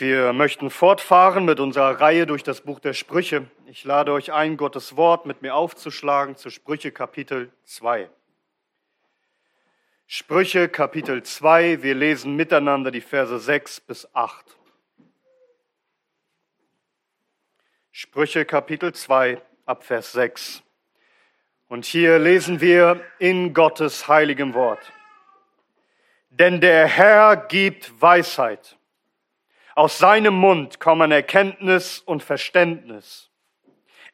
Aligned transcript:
Wir 0.00 0.32
möchten 0.32 0.70
fortfahren 0.70 1.44
mit 1.44 1.60
unserer 1.60 2.00
Reihe 2.00 2.24
durch 2.24 2.42
das 2.42 2.62
Buch 2.62 2.80
der 2.80 2.94
Sprüche. 2.94 3.50
Ich 3.66 3.84
lade 3.84 4.14
euch 4.14 4.32
ein, 4.32 4.56
Gottes 4.56 4.96
Wort 4.96 5.26
mit 5.26 5.42
mir 5.42 5.54
aufzuschlagen 5.54 6.36
zu 6.36 6.48
Sprüche 6.48 6.90
Kapitel 6.90 7.52
2. 7.64 8.08
Sprüche 10.06 10.70
Kapitel 10.70 11.22
2, 11.22 11.82
wir 11.82 11.94
lesen 11.94 12.34
miteinander 12.34 12.90
die 12.90 13.02
Verse 13.02 13.38
6 13.38 13.80
bis 13.80 14.08
8. 14.14 14.56
Sprüche 17.92 18.46
Kapitel 18.46 18.94
2 18.94 19.42
ab 19.66 19.84
Vers 19.84 20.12
6. 20.12 20.62
Und 21.68 21.84
hier 21.84 22.18
lesen 22.18 22.62
wir 22.62 23.04
in 23.18 23.52
Gottes 23.52 24.08
heiligem 24.08 24.54
Wort. 24.54 24.90
Denn 26.30 26.62
der 26.62 26.86
Herr 26.86 27.36
gibt 27.36 28.00
Weisheit. 28.00 28.78
Aus 29.80 29.96
seinem 29.96 30.34
Mund 30.34 30.78
kommen 30.78 31.10
Erkenntnis 31.10 32.00
und 32.00 32.22
Verständnis. 32.22 33.30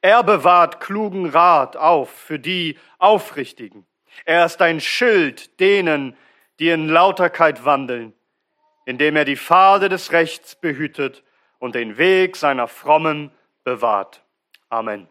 Er 0.01 0.23
bewahrt 0.23 0.79
klugen 0.79 1.29
Rat 1.29 1.77
auf 1.77 2.09
für 2.09 2.39
die 2.39 2.79
Aufrichtigen. 3.01 3.85
Er 4.25 4.47
ist 4.47 4.63
ein 4.63 4.81
Schild 4.81 5.59
denen, 5.59 6.17
die 6.61 6.69
in 6.69 6.89
Lauterkeit 6.89 7.65
wandeln, 7.65 8.13
indem 8.85 9.17
er 9.17 9.25
die 9.25 9.37
Pfade 9.37 9.89
des 9.89 10.13
Rechts 10.13 10.55
behütet 10.55 11.25
und 11.59 11.75
den 11.75 11.99
Weg 11.99 12.37
seiner 12.37 12.69
Frommen 12.69 13.33
bewahrt. 13.65 14.23
Amen. 14.69 15.09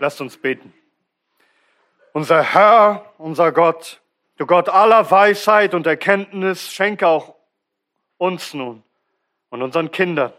Lasst 0.00 0.20
uns 0.20 0.36
beten. 0.36 0.74
Unser 2.12 2.42
Herr, 2.42 3.12
unser 3.18 3.52
Gott, 3.52 4.00
du 4.36 4.46
Gott 4.46 4.68
aller 4.68 5.08
Weisheit 5.12 5.74
und 5.74 5.86
Erkenntnis, 5.86 6.72
schenke 6.72 7.06
auch 7.06 7.36
uns 8.18 8.52
nun 8.52 8.82
und 9.56 9.62
unseren 9.62 9.90
Kindern, 9.90 10.34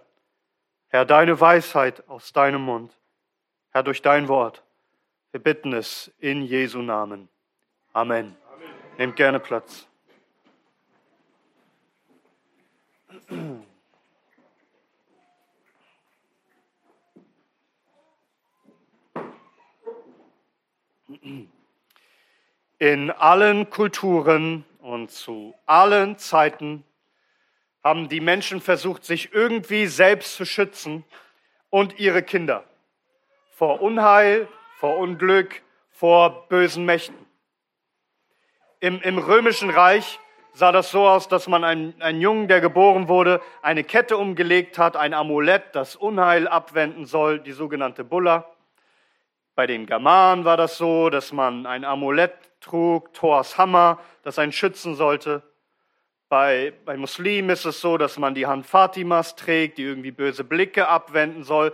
Herr, 0.89 1.03
deine 1.03 1.41
Weisheit 1.41 2.07
aus 2.07 2.33
deinem 2.33 2.61
Mund, 2.61 2.95
Herr, 3.71 3.81
durch 3.81 4.03
dein 4.03 4.27
Wort. 4.27 4.63
Wir 5.31 5.41
bitten 5.41 5.73
es 5.73 6.13
in 6.19 6.43
Jesu 6.43 6.83
Namen. 6.83 7.27
Amen. 7.93 8.37
Amen. 8.53 8.69
Nehmt 8.99 9.15
gerne 9.15 9.39
Platz. 9.39 9.87
In 22.77 23.09
allen 23.09 23.71
Kulturen 23.71 24.63
und 24.79 25.09
zu 25.09 25.55
allen 25.65 26.19
Zeiten 26.19 26.83
haben 27.87 28.09
die 28.09 28.19
Menschen 28.19 28.59
versucht, 28.59 29.05
sich 29.05 29.33
irgendwie 29.33 29.87
selbst 29.87 30.35
zu 30.35 30.43
schützen 30.43 31.05
und 31.69 31.99
ihre 31.99 32.21
Kinder 32.21 32.65
vor 33.51 33.81
Unheil, 33.81 34.49
vor 34.75 34.97
Unglück, 34.97 35.61
vor 35.89 36.49
bösen 36.49 36.83
Mächten. 36.83 37.15
Im, 38.81 39.01
im 39.01 39.17
römischen 39.17 39.69
Reich 39.69 40.19
sah 40.51 40.73
das 40.73 40.91
so 40.91 41.07
aus, 41.07 41.29
dass 41.29 41.47
man 41.47 41.63
einen, 41.63 41.99
einen 42.01 42.19
Jungen, 42.19 42.49
der 42.49 42.59
geboren 42.59 43.07
wurde, 43.07 43.41
eine 43.61 43.85
Kette 43.85 44.17
umgelegt 44.17 44.77
hat, 44.77 44.97
ein 44.97 45.13
Amulett, 45.13 45.63
das 45.71 45.95
Unheil 45.95 46.49
abwenden 46.49 47.05
soll, 47.05 47.39
die 47.39 47.53
sogenannte 47.53 48.03
Bulla. 48.03 48.45
Bei 49.55 49.65
den 49.65 49.85
Germanen 49.85 50.43
war 50.43 50.57
das 50.57 50.77
so, 50.77 51.09
dass 51.09 51.31
man 51.31 51.65
ein 51.65 51.85
Amulett 51.85 52.33
trug, 52.59 53.13
Thors 53.13 53.57
Hammer, 53.57 53.97
das 54.23 54.37
einen 54.39 54.51
schützen 54.51 54.95
sollte. 54.95 55.41
Bei, 56.29 56.73
bei 56.83 56.97
Muslimen 56.97 57.49
ist 57.49 57.65
es 57.65 57.79
so, 57.79 57.97
dass 57.97 58.17
man 58.17 58.35
die 58.35 58.47
Hand 58.47 58.65
Fatimas 58.65 59.35
trägt, 59.35 59.77
die 59.77 59.83
irgendwie 59.83 60.11
böse 60.11 60.43
Blicke 60.43 60.87
abwenden 60.87 61.43
soll. 61.43 61.73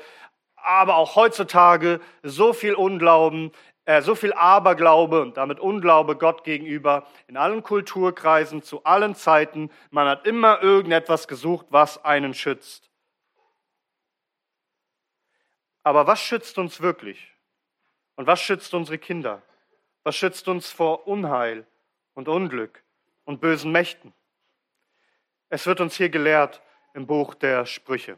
Aber 0.55 0.95
auch 0.95 1.15
heutzutage 1.15 1.99
so 2.21 2.53
viel 2.53 2.75
Unglauben, 2.75 3.51
äh, 3.85 4.01
so 4.01 4.15
viel 4.15 4.31
Aberglaube 4.33 5.21
und 5.21 5.37
damit 5.37 5.59
Unglaube 5.59 6.15
Gott 6.17 6.43
gegenüber 6.43 7.07
in 7.27 7.35
allen 7.35 7.63
Kulturkreisen, 7.63 8.61
zu 8.61 8.83
allen 8.83 9.15
Zeiten. 9.15 9.71
Man 9.89 10.07
hat 10.07 10.27
immer 10.27 10.61
irgendetwas 10.61 11.27
gesucht, 11.27 11.65
was 11.69 12.05
einen 12.05 12.33
schützt. 12.33 12.91
Aber 15.83 16.07
was 16.07 16.21
schützt 16.21 16.57
uns 16.59 16.79
wirklich? 16.79 17.35
Und 18.15 18.27
was 18.27 18.39
schützt 18.39 18.73
unsere 18.73 18.99
Kinder? 18.99 19.41
Was 20.03 20.15
schützt 20.15 20.47
uns 20.47 20.69
vor 20.71 21.07
Unheil 21.07 21.65
und 22.13 22.27
Unglück 22.27 22.83
und 23.25 23.41
bösen 23.41 23.71
Mächten? 23.71 24.13
Es 25.53 25.67
wird 25.67 25.81
uns 25.81 25.95
hier 25.95 26.09
gelehrt 26.09 26.63
im 26.95 27.05
Buch 27.05 27.35
der 27.35 27.67
Sprüche. 27.67 28.17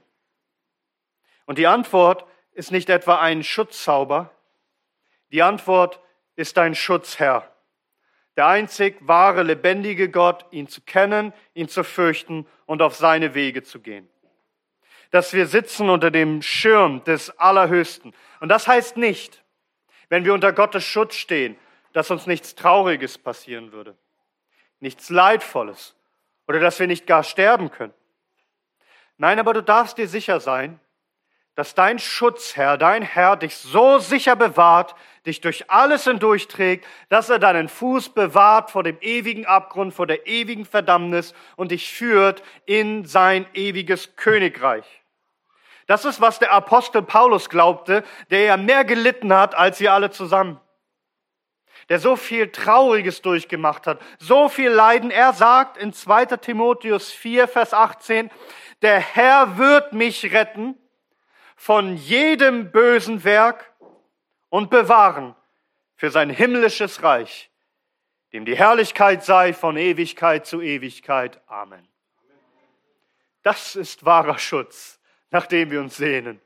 Und 1.46 1.58
die 1.58 1.68
Antwort 1.68 2.26
ist 2.54 2.72
nicht 2.72 2.90
etwa 2.90 3.20
ein 3.20 3.44
Schutzzauber, 3.44 4.32
die 5.34 5.44
Antwort 5.44 6.00
ist 6.38 6.58
ein 6.58 6.76
Schutzherr. 6.76 7.54
Der 8.38 8.48
einzig 8.48 8.96
wahre, 9.02 9.44
lebendige 9.44 10.10
Gott, 10.10 10.46
ihn 10.52 10.70
zu 10.70 10.80
kennen, 10.80 11.34
ihn 11.54 11.68
zu 11.68 11.84
fürchten 11.84 12.48
und 12.68 12.82
auf 12.82 12.96
seine 12.96 13.34
Wege 13.34 13.64
zu 13.64 13.82
gehen. 13.82 14.10
Dass 15.12 15.34
wir 15.34 15.46
sitzen 15.46 15.90
unter 15.90 16.12
dem 16.12 16.42
Schirm 16.42 17.04
des 17.04 17.38
Allerhöchsten. 17.38 18.14
Und 18.40 18.48
das 18.48 18.66
heißt 18.66 18.96
nicht, 18.96 19.44
wenn 20.08 20.24
wir 20.24 20.34
unter 20.34 20.54
Gottes 20.54 20.86
Schutz 20.86 21.16
stehen, 21.16 21.58
dass 21.92 22.12
uns 22.12 22.28
nichts 22.28 22.56
Trauriges 22.56 23.18
passieren 23.18 23.74
würde, 23.74 23.98
nichts 24.80 25.10
Leidvolles 25.10 25.95
oder 26.48 26.60
dass 26.60 26.80
wir 26.80 26.88
nicht 26.88 27.08
gar 27.08 27.24
sterben 27.24 27.72
können. 27.72 27.94
Nein, 29.18 29.40
aber 29.40 29.54
du 29.54 29.64
darfst 29.64 29.98
dir 29.98 30.08
sicher 30.08 30.40
sein, 30.40 30.80
dass 31.56 31.74
dein 31.74 32.00
Schutzherr, 32.00 32.78
dein 32.78 33.02
Herr 33.02 33.38
dich 33.38 33.56
so 33.56 33.98
sicher 33.98 34.36
bewahrt, 34.36 34.94
dich 35.26 35.40
durch 35.40 35.72
alles 35.72 36.04
hindurchträgt, 36.04 36.86
dass 37.08 37.30
er 37.30 37.40
deinen 37.40 37.70
Fuß 37.70 38.10
bewahrt 38.10 38.72
vor 38.72 38.84
dem 38.84 38.98
ewigen 39.00 39.46
Abgrund, 39.46 39.94
vor 39.94 40.06
der 40.06 40.28
ewigen 40.28 40.66
Verdammnis 40.66 41.34
und 41.56 41.72
dich 41.72 41.92
führt 41.92 42.44
in 42.66 43.06
sein 43.06 43.46
ewiges 43.54 44.18
Königreich. 44.18 44.86
Das 45.88 46.04
ist, 46.04 46.20
was 46.20 46.40
der 46.40 46.52
Apostel 46.52 47.04
Paulus 47.04 47.48
glaubte, 47.50 48.04
der 48.32 48.42
ja 48.42 48.58
mehr 48.58 48.84
gelitten 48.84 49.34
hat 49.34 49.56
als 49.56 49.80
wir 49.80 49.94
alle 49.94 50.12
zusammen. 50.12 50.60
Der 51.90 52.00
so 52.00 52.16
viel 52.16 52.52
Trauriges 52.52 53.22
durchgemacht 53.22 53.86
hat, 53.86 54.02
so 54.18 54.50
viel 54.50 54.70
Leiden. 54.70 55.12
Er 55.12 55.34
sagt 55.34 55.78
in 55.78 55.94
2. 55.94 56.26
Timotheus 56.38 57.12
4, 57.12 57.48
Vers 57.48 57.74
18, 57.74 58.32
der 58.82 59.00
Herr 59.00 59.58
wird 59.58 59.94
mich 59.94 60.34
retten 60.34 60.78
von 61.56 61.96
jedem 61.96 62.72
bösen 62.72 63.24
Werk 63.24 63.72
und 64.50 64.70
bewahren 64.70 65.36
für 65.96 66.10
sein 66.10 66.30
himmlisches 66.30 67.04
Reich, 67.04 67.50
dem 68.34 68.46
die 68.46 68.58
Herrlichkeit 68.58 69.24
sei 69.24 69.54
von 69.54 69.78
Ewigkeit 69.78 70.46
zu 70.46 70.62
Ewigkeit. 70.62 71.40
Amen. 71.48 71.88
Das 73.44 73.76
ist 73.76 74.06
wahrer 74.06 74.40
Schutz 74.40 75.00
nach 75.36 75.48
dem 75.48 75.70
wir 75.70 75.82
uns 75.82 75.98
sehnen. 75.98 76.40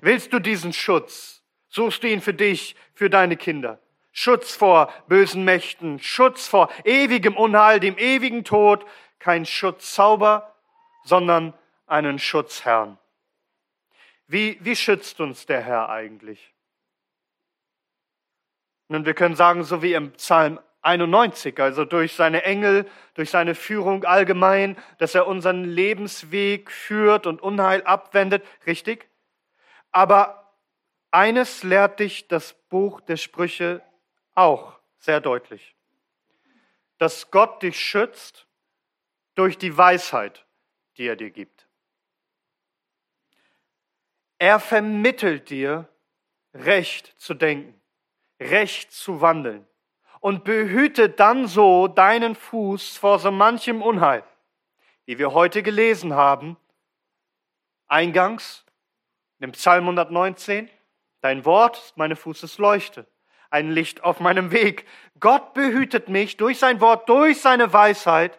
Willst 0.00 0.32
du 0.32 0.38
diesen 0.38 0.72
Schutz? 0.72 1.42
Suchst 1.68 2.04
du 2.04 2.08
ihn 2.08 2.20
für 2.20 2.32
dich, 2.32 2.76
für 2.94 3.10
deine 3.10 3.36
Kinder? 3.36 3.81
Schutz 4.12 4.54
vor 4.54 4.92
bösen 5.08 5.44
Mächten, 5.44 5.98
Schutz 5.98 6.46
vor 6.46 6.70
ewigem 6.84 7.36
Unheil, 7.36 7.80
dem 7.80 7.96
ewigen 7.98 8.44
Tod, 8.44 8.84
kein 9.18 9.46
Schutzzauber, 9.46 10.54
sondern 11.04 11.54
einen 11.86 12.18
Schutzherrn. 12.18 12.98
Wie, 14.26 14.58
wie 14.60 14.76
schützt 14.76 15.20
uns 15.20 15.46
der 15.46 15.62
Herr 15.62 15.88
eigentlich? 15.88 16.54
Nun, 18.88 19.06
wir 19.06 19.14
können 19.14 19.36
sagen, 19.36 19.64
so 19.64 19.82
wie 19.82 19.94
im 19.94 20.12
Psalm 20.12 20.60
91, 20.82 21.58
also 21.60 21.84
durch 21.84 22.14
seine 22.14 22.42
Engel, 22.42 22.86
durch 23.14 23.30
seine 23.30 23.54
Führung 23.54 24.04
allgemein, 24.04 24.76
dass 24.98 25.14
er 25.14 25.26
unseren 25.26 25.64
Lebensweg 25.64 26.70
führt 26.70 27.26
und 27.26 27.40
Unheil 27.40 27.82
abwendet, 27.84 28.44
richtig? 28.66 29.08
Aber 29.92 30.52
eines 31.10 31.62
lehrt 31.62 32.00
dich 32.00 32.28
das 32.28 32.54
Buch 32.68 33.00
der 33.00 33.16
Sprüche 33.16 33.82
auch 34.34 34.78
sehr 34.98 35.20
deutlich, 35.20 35.74
dass 36.98 37.30
Gott 37.30 37.62
dich 37.62 37.78
schützt 37.78 38.46
durch 39.34 39.58
die 39.58 39.76
Weisheit, 39.76 40.46
die 40.96 41.06
er 41.06 41.16
dir 41.16 41.30
gibt. 41.30 41.66
Er 44.38 44.60
vermittelt 44.60 45.50
dir, 45.50 45.88
recht 46.54 47.14
zu 47.18 47.34
denken, 47.34 47.80
recht 48.40 48.92
zu 48.92 49.20
wandeln 49.20 49.66
und 50.20 50.44
behüte 50.44 51.08
dann 51.08 51.46
so 51.46 51.88
deinen 51.88 52.34
Fuß 52.34 52.96
vor 52.96 53.18
so 53.18 53.30
manchem 53.30 53.82
Unheil, 53.82 54.24
wie 55.04 55.18
wir 55.18 55.32
heute 55.32 55.62
gelesen 55.62 56.14
haben, 56.14 56.56
eingangs 57.88 58.64
im 59.38 59.52
Psalm 59.52 59.84
119, 59.84 60.70
dein 61.20 61.44
Wort 61.44 61.78
ist 61.78 61.96
meine 61.96 62.16
Fußesleuchte, 62.16 63.06
ein 63.52 63.70
Licht 63.70 64.02
auf 64.02 64.18
meinem 64.18 64.50
Weg. 64.50 64.86
Gott 65.20 65.54
behütet 65.54 66.08
mich 66.08 66.36
durch 66.36 66.58
sein 66.58 66.80
Wort, 66.80 67.08
durch 67.08 67.40
seine 67.40 67.72
Weisheit 67.72 68.38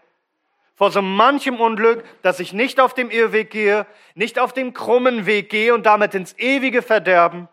vor 0.75 0.91
so 0.91 1.01
manchem 1.01 1.59
Unglück, 1.59 2.03
dass 2.23 2.39
ich 2.39 2.51
nicht 2.51 2.79
auf 2.79 2.93
dem 2.93 3.09
Irrweg 3.09 3.51
gehe, 3.51 3.85
nicht 4.15 4.39
auf 4.39 4.53
dem 4.53 4.73
krummen 4.73 5.25
Weg 5.25 5.49
gehe 5.49 5.73
und 5.73 5.85
damit 5.85 6.13
ins 6.15 6.37
ewige 6.37 6.81
Verderben, 6.81 7.47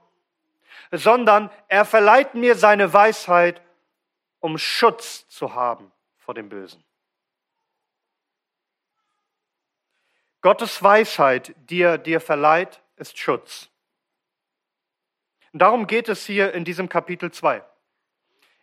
sondern 0.90 1.50
er 1.68 1.84
verleiht 1.84 2.34
mir 2.34 2.56
seine 2.56 2.92
Weisheit, 2.92 3.60
um 4.40 4.58
Schutz 4.58 5.28
zu 5.28 5.54
haben 5.54 5.92
vor 6.18 6.34
dem 6.34 6.48
Bösen. 6.48 6.82
Gottes 10.40 10.82
Weisheit, 10.82 11.54
die 11.68 11.82
er 11.82 11.98
dir 11.98 12.20
verleiht, 12.20 12.80
ist 12.96 13.18
Schutz. 13.18 13.69
Und 15.52 15.62
darum 15.62 15.86
geht 15.86 16.08
es 16.08 16.24
hier 16.24 16.54
in 16.54 16.64
diesem 16.64 16.88
Kapitel 16.88 17.30
2. 17.30 17.62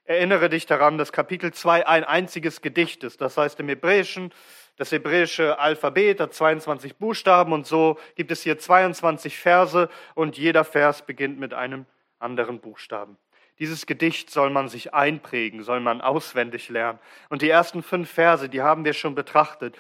Erinnere 0.06 0.50
dich 0.50 0.66
daran, 0.66 0.98
dass 0.98 1.12
Kapitel 1.12 1.54
2 1.54 1.86
ein 1.86 2.06
einziges 2.06 2.62
Gedicht 2.62 3.04
ist. 3.04 3.20
Das 3.20 3.36
heißt 3.36 3.60
im 3.60 3.68
Hebräischen, 3.68 4.34
das 4.78 4.92
hebräische 4.92 5.60
Alphabet 5.60 6.22
hat 6.22 6.34
22 6.34 6.96
Buchstaben 6.96 7.52
und 7.52 7.68
so 7.68 7.98
gibt 8.16 8.32
es 8.32 8.44
hier 8.44 8.58
22 8.58 9.38
Verse 9.38 9.90
und 10.16 10.38
jeder 10.38 10.64
Vers 10.64 11.06
beginnt 11.06 11.40
mit 11.40 11.54
einem 11.54 11.86
anderen 12.20 12.62
Buchstaben. 12.62 13.18
Dieses 13.60 13.86
Gedicht 13.86 14.30
soll 14.30 14.50
man 14.50 14.70
sich 14.70 14.94
einprägen, 14.94 15.64
soll 15.64 15.82
man 15.82 16.00
auswendig 16.00 16.70
lernen. 16.70 17.00
Und 17.30 17.42
die 17.42 17.50
ersten 17.50 17.84
fünf 17.84 18.10
Verse, 18.10 18.48
die 18.48 18.62
haben 18.62 18.86
wir 18.86 18.94
schon 18.94 19.16
betrachtet. 19.16 19.76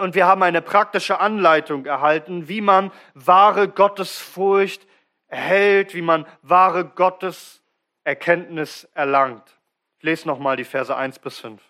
Und 0.00 0.14
wir 0.14 0.26
haben 0.26 0.42
eine 0.42 0.62
praktische 0.62 1.20
Anleitung 1.20 1.84
erhalten, 1.84 2.48
wie 2.48 2.60
man 2.60 2.90
wahre 3.14 3.68
Gottesfurcht 3.68 4.86
erhält, 5.28 5.94
wie 5.94 6.02
man 6.02 6.26
wahre 6.42 6.84
Gotteserkenntnis 6.84 8.84
erlangt. 8.94 9.58
Ich 9.98 10.04
lese 10.04 10.28
nochmal 10.28 10.56
die 10.56 10.64
Verse 10.64 10.94
1 10.94 11.18
bis 11.18 11.38
5. 11.38 11.62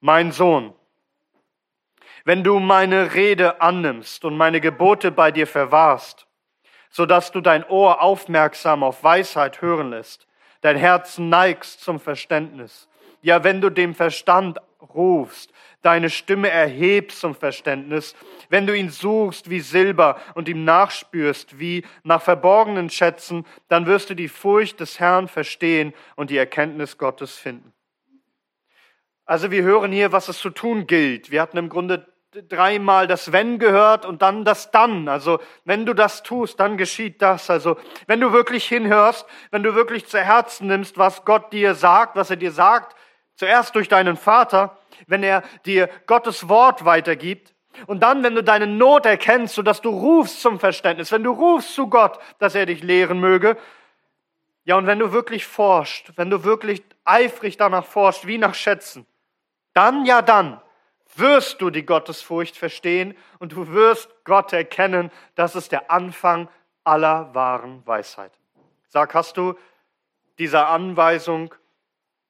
Mein 0.00 0.32
Sohn, 0.32 0.74
wenn 2.24 2.44
du 2.44 2.58
meine 2.58 3.14
Rede 3.14 3.60
annimmst 3.60 4.24
und 4.24 4.36
meine 4.36 4.60
Gebote 4.60 5.10
bei 5.10 5.30
dir 5.30 5.46
verwahrst, 5.46 6.26
so 6.90 7.06
dass 7.06 7.32
du 7.32 7.40
dein 7.40 7.68
Ohr 7.68 8.02
aufmerksam 8.02 8.82
auf 8.82 9.04
Weisheit 9.04 9.60
hören 9.60 9.90
lässt, 9.90 10.26
dein 10.60 10.76
Herz 10.76 11.18
neigst 11.18 11.80
zum 11.80 12.00
Verständnis. 12.00 12.88
Ja, 13.20 13.44
wenn 13.44 13.60
du 13.60 13.70
dem 13.70 13.94
Verstand 13.94 14.58
rufst, 14.94 15.52
deine 15.82 16.10
Stimme 16.10 16.50
erhebst 16.50 17.20
zum 17.20 17.34
Verständnis, 17.34 18.14
wenn 18.48 18.66
du 18.66 18.76
ihn 18.76 18.90
suchst 18.90 19.50
wie 19.50 19.60
Silber 19.60 20.20
und 20.34 20.48
ihm 20.48 20.64
nachspürst 20.64 21.58
wie 21.58 21.84
nach 22.02 22.22
verborgenen 22.22 22.90
Schätzen, 22.90 23.46
dann 23.68 23.86
wirst 23.86 24.10
du 24.10 24.14
die 24.14 24.28
Furcht 24.28 24.80
des 24.80 24.98
Herrn 25.00 25.28
verstehen 25.28 25.92
und 26.16 26.30
die 26.30 26.38
Erkenntnis 26.38 26.98
Gottes 26.98 27.36
finden. 27.36 27.72
Also 29.24 29.50
wir 29.50 29.62
hören 29.62 29.92
hier, 29.92 30.10
was 30.12 30.28
es 30.28 30.38
zu 30.38 30.48
tun 30.50 30.86
gilt. 30.86 31.30
Wir 31.30 31.42
hatten 31.42 31.58
im 31.58 31.68
Grunde 31.68 32.06
dreimal 32.48 33.06
das 33.06 33.32
Wenn 33.32 33.58
gehört 33.58 34.04
und 34.04 34.22
dann 34.22 34.44
das 34.44 34.70
Dann. 34.70 35.08
Also 35.08 35.40
wenn 35.64 35.86
du 35.86 35.94
das 35.94 36.22
tust, 36.22 36.60
dann 36.60 36.76
geschieht 36.76 37.22
das. 37.22 37.50
Also 37.50 37.76
wenn 38.06 38.20
du 38.20 38.32
wirklich 38.32 38.66
hinhörst, 38.66 39.26
wenn 39.50 39.62
du 39.62 39.74
wirklich 39.74 40.06
zu 40.06 40.18
Herzen 40.18 40.66
nimmst, 40.66 40.98
was 40.98 41.24
Gott 41.24 41.52
dir 41.52 41.74
sagt, 41.74 42.16
was 42.16 42.30
er 42.30 42.36
dir 42.36 42.52
sagt, 42.52 42.96
zuerst 43.38 43.74
durch 43.76 43.88
deinen 43.88 44.16
Vater, 44.16 44.76
wenn 45.06 45.22
er 45.22 45.42
dir 45.64 45.88
Gottes 46.06 46.48
Wort 46.48 46.84
weitergibt, 46.84 47.54
und 47.86 48.02
dann, 48.02 48.24
wenn 48.24 48.34
du 48.34 48.42
deine 48.42 48.66
Not 48.66 49.06
erkennst, 49.06 49.54
sodass 49.54 49.80
du 49.80 49.90
rufst 49.90 50.42
zum 50.42 50.58
Verständnis, 50.58 51.12
wenn 51.12 51.22
du 51.22 51.30
rufst 51.30 51.74
zu 51.74 51.88
Gott, 51.88 52.18
dass 52.40 52.56
er 52.56 52.66
dich 52.66 52.82
lehren 52.82 53.20
möge, 53.20 53.56
ja, 54.64 54.76
und 54.76 54.86
wenn 54.86 54.98
du 54.98 55.12
wirklich 55.12 55.46
forscht, 55.46 56.10
wenn 56.16 56.28
du 56.28 56.42
wirklich 56.42 56.82
eifrig 57.04 57.56
danach 57.56 57.86
forscht, 57.86 58.26
wie 58.26 58.36
nach 58.36 58.54
Schätzen, 58.54 59.06
dann, 59.72 60.04
ja, 60.04 60.20
dann 60.20 60.60
wirst 61.14 61.62
du 61.62 61.70
die 61.70 61.86
Gottesfurcht 61.86 62.56
verstehen 62.56 63.16
und 63.38 63.52
du 63.52 63.68
wirst 63.68 64.10
Gott 64.24 64.52
erkennen. 64.52 65.10
Das 65.36 65.54
ist 65.54 65.72
der 65.72 65.90
Anfang 65.90 66.48
aller 66.84 67.32
wahren 67.34 67.82
Weisheit. 67.86 68.32
Sag, 68.88 69.14
hast 69.14 69.36
du 69.36 69.54
dieser 70.38 70.68
Anweisung, 70.68 71.54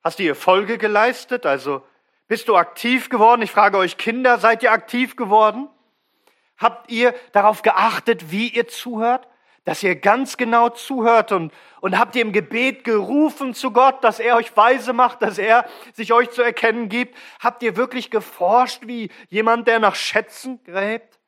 hast 0.08 0.20
du 0.20 0.22
ihr 0.22 0.34
Folge 0.34 0.78
geleistet? 0.78 1.44
Also 1.44 1.82
bist 2.28 2.48
du 2.48 2.56
aktiv 2.56 3.10
geworden? 3.10 3.42
Ich 3.42 3.50
frage 3.50 3.76
euch 3.76 3.98
Kinder, 3.98 4.38
seid 4.38 4.62
ihr 4.62 4.72
aktiv 4.72 5.16
geworden? 5.16 5.68
Habt 6.56 6.90
ihr 6.90 7.14
darauf 7.32 7.60
geachtet, 7.60 8.30
wie 8.30 8.48
ihr 8.48 8.68
zuhört? 8.68 9.28
Dass 9.66 9.82
ihr 9.82 9.96
ganz 9.96 10.38
genau 10.38 10.70
zuhört 10.70 11.30
und, 11.30 11.52
und 11.82 11.98
habt 11.98 12.16
ihr 12.16 12.22
im 12.22 12.32
Gebet 12.32 12.84
gerufen 12.84 13.52
zu 13.52 13.70
Gott, 13.70 14.02
dass 14.02 14.18
er 14.18 14.36
euch 14.36 14.56
weise 14.56 14.94
macht, 14.94 15.20
dass 15.20 15.36
er 15.36 15.68
sich 15.92 16.14
euch 16.14 16.30
zu 16.30 16.40
erkennen 16.40 16.88
gibt? 16.88 17.14
Habt 17.38 17.62
ihr 17.62 17.76
wirklich 17.76 18.10
geforscht 18.10 18.86
wie 18.86 19.10
jemand, 19.28 19.68
der 19.68 19.78
nach 19.78 19.94
Schätzen 19.94 20.64
gräbt? 20.64 21.20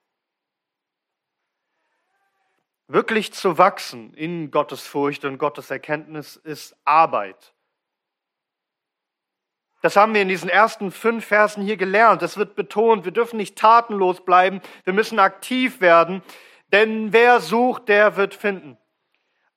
Wirklich 2.88 3.34
zu 3.34 3.58
wachsen 3.58 4.14
in 4.14 4.50
Gottes 4.50 4.86
Furcht 4.86 5.26
und 5.26 5.36
Gottes 5.36 5.70
Erkenntnis 5.70 6.36
ist 6.36 6.74
Arbeit. 6.86 7.52
Das 9.82 9.96
haben 9.96 10.14
wir 10.14 10.22
in 10.22 10.28
diesen 10.28 10.50
ersten 10.50 10.90
fünf 10.90 11.24
Versen 11.24 11.62
hier 11.62 11.76
gelernt. 11.76 12.22
Es 12.22 12.36
wird 12.36 12.54
betont, 12.54 13.04
wir 13.04 13.12
dürfen 13.12 13.38
nicht 13.38 13.56
tatenlos 13.56 14.24
bleiben, 14.24 14.60
wir 14.84 14.92
müssen 14.92 15.18
aktiv 15.18 15.80
werden, 15.80 16.22
denn 16.72 17.12
wer 17.12 17.40
sucht, 17.40 17.88
der 17.88 18.16
wird 18.16 18.34
finden. 18.34 18.76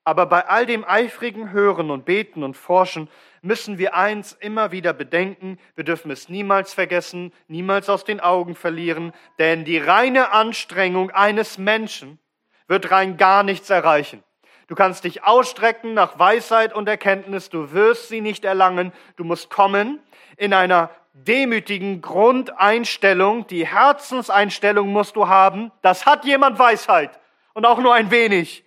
Aber 0.05 0.25
bei 0.25 0.45
all 0.45 0.65
dem 0.65 0.83
eifrigen 0.85 1.51
Hören 1.51 1.89
und 1.89 2.03
Beten 2.05 2.43
und 2.43 2.57
Forschen 2.57 3.09
müssen 3.41 3.77
wir 3.77 3.95
eins 3.95 4.33
immer 4.33 4.71
wieder 4.71 4.93
bedenken, 4.93 5.59
wir 5.75 5.85
dürfen 5.85 6.11
es 6.11 6.27
niemals 6.27 6.73
vergessen, 6.73 7.31
niemals 7.47 7.89
aus 7.89 8.03
den 8.03 8.19
Augen 8.19 8.55
verlieren, 8.55 9.13
denn 9.39 9.63
die 9.63 9.77
reine 9.77 10.31
Anstrengung 10.31 11.11
eines 11.11 11.57
Menschen 11.57 12.19
wird 12.67 12.91
rein 12.91 13.17
gar 13.17 13.43
nichts 13.43 13.69
erreichen. 13.69 14.23
Du 14.67 14.75
kannst 14.75 15.03
dich 15.03 15.23
ausstrecken 15.23 15.93
nach 15.93 16.17
Weisheit 16.19 16.73
und 16.73 16.87
Erkenntnis, 16.87 17.49
du 17.49 17.71
wirst 17.73 18.09
sie 18.09 18.21
nicht 18.21 18.45
erlangen, 18.45 18.93
du 19.17 19.23
musst 19.23 19.49
kommen 19.49 19.99
in 20.37 20.53
einer 20.53 20.89
demütigen 21.13 22.01
Grundeinstellung, 22.01 23.45
die 23.47 23.67
Herzenseinstellung 23.67 24.91
musst 24.91 25.15
du 25.15 25.27
haben, 25.27 25.71
das 25.81 26.05
hat 26.05 26.25
jemand 26.25 26.57
Weisheit 26.57 27.19
und 27.53 27.65
auch 27.65 27.77
nur 27.77 27.93
ein 27.93 28.09
wenig. 28.09 28.63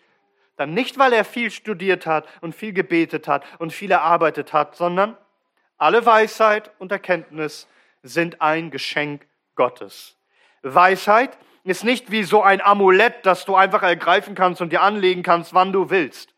Dann 0.56 0.72
nicht, 0.72 0.98
weil 0.98 1.12
er 1.12 1.24
viel 1.24 1.50
studiert 1.50 2.06
hat 2.06 2.26
und 2.40 2.54
viel 2.54 2.72
gebetet 2.72 3.28
hat 3.28 3.44
und 3.58 3.72
viel 3.72 3.90
erarbeitet 3.90 4.52
hat, 4.52 4.76
sondern 4.76 5.16
alle 5.76 6.06
Weisheit 6.06 6.70
und 6.78 6.92
Erkenntnis 6.92 7.68
sind 8.02 8.40
ein 8.40 8.70
Geschenk 8.70 9.26
Gottes. 9.54 10.16
Weisheit 10.62 11.36
ist 11.66 11.84
nicht 11.84 12.10
wie 12.10 12.22
so 12.22 12.42
ein 12.42 12.60
Amulett, 12.60 13.26
das 13.26 13.44
du 13.44 13.56
einfach 13.56 13.82
ergreifen 13.82 14.34
kannst 14.34 14.60
und 14.62 14.72
dir 14.72 14.82
anlegen 14.82 15.22
kannst, 15.22 15.52
wann 15.52 15.72
du 15.72 15.90
willst. 15.90 16.32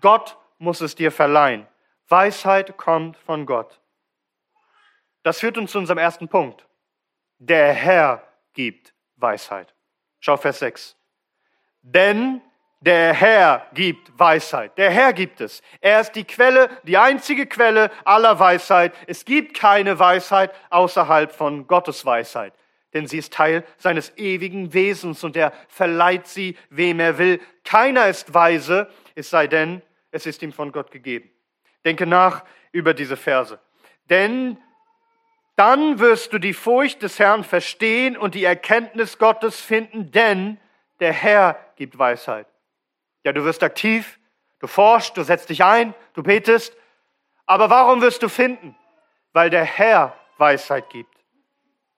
Gott 0.00 0.36
muss 0.58 0.80
es 0.80 0.94
dir 0.94 1.10
verleihen. 1.10 1.66
Weisheit 2.08 2.76
kommt 2.76 3.16
von 3.16 3.46
Gott. 3.46 3.80
Das 5.22 5.40
führt 5.40 5.56
uns 5.56 5.72
zu 5.72 5.78
unserem 5.78 5.98
ersten 5.98 6.28
Punkt. 6.28 6.66
Der 7.38 7.72
Herr 7.72 8.22
gibt 8.52 8.92
Weisheit. 9.16 9.74
Schau 10.20 10.36
Vers 10.36 10.58
6. 10.58 10.96
Denn 11.80 12.42
der 12.80 13.14
Herr 13.14 13.66
gibt 13.72 14.12
Weisheit. 14.18 14.76
Der 14.76 14.90
Herr 14.90 15.12
gibt 15.12 15.40
es. 15.40 15.62
Er 15.80 16.00
ist 16.00 16.12
die 16.12 16.24
Quelle, 16.24 16.68
die 16.82 16.98
einzige 16.98 17.46
Quelle 17.46 17.90
aller 18.04 18.38
Weisheit. 18.38 18.92
Es 19.06 19.24
gibt 19.24 19.54
keine 19.56 19.98
Weisheit 19.98 20.52
außerhalb 20.68 21.32
von 21.32 21.66
Gottes 21.66 22.04
Weisheit. 22.04 22.52
Denn 22.94 23.06
sie 23.06 23.18
ist 23.18 23.32
Teil 23.32 23.64
seines 23.78 24.16
ewigen 24.18 24.74
Wesens 24.74 25.24
und 25.24 25.36
er 25.36 25.52
verleiht 25.68 26.26
sie, 26.26 26.56
wem 26.68 27.00
er 27.00 27.18
will. 27.18 27.40
Keiner 27.64 28.08
ist 28.08 28.34
weise, 28.34 28.88
es 29.14 29.30
sei 29.30 29.46
denn, 29.46 29.82
es 30.10 30.26
ist 30.26 30.42
ihm 30.42 30.52
von 30.52 30.72
Gott 30.72 30.90
gegeben. 30.90 31.30
Denke 31.84 32.06
nach 32.06 32.44
über 32.70 32.94
diese 32.94 33.16
Verse. 33.16 33.58
Denn 34.10 34.58
dann 35.56 35.98
wirst 35.98 36.32
du 36.32 36.38
die 36.38 36.54
Furcht 36.54 37.02
des 37.02 37.18
Herrn 37.18 37.44
verstehen 37.44 38.16
und 38.16 38.34
die 38.34 38.44
Erkenntnis 38.44 39.18
Gottes 39.18 39.60
finden, 39.60 40.10
denn 40.10 40.58
der 41.00 41.12
Herr 41.12 41.58
gibt 41.76 41.98
Weisheit. 41.98 42.46
Ja, 43.24 43.32
du 43.32 43.44
wirst 43.44 43.62
aktiv, 43.62 44.18
du 44.60 44.66
forschst, 44.66 45.16
du 45.16 45.22
setzt 45.22 45.50
dich 45.50 45.62
ein, 45.64 45.94
du 46.14 46.22
betest, 46.22 46.76
aber 47.46 47.70
warum 47.70 48.00
wirst 48.00 48.22
du 48.22 48.28
finden? 48.28 48.74
Weil 49.32 49.50
der 49.50 49.64
Herr 49.64 50.16
Weisheit 50.38 50.88
gibt. 50.90 51.11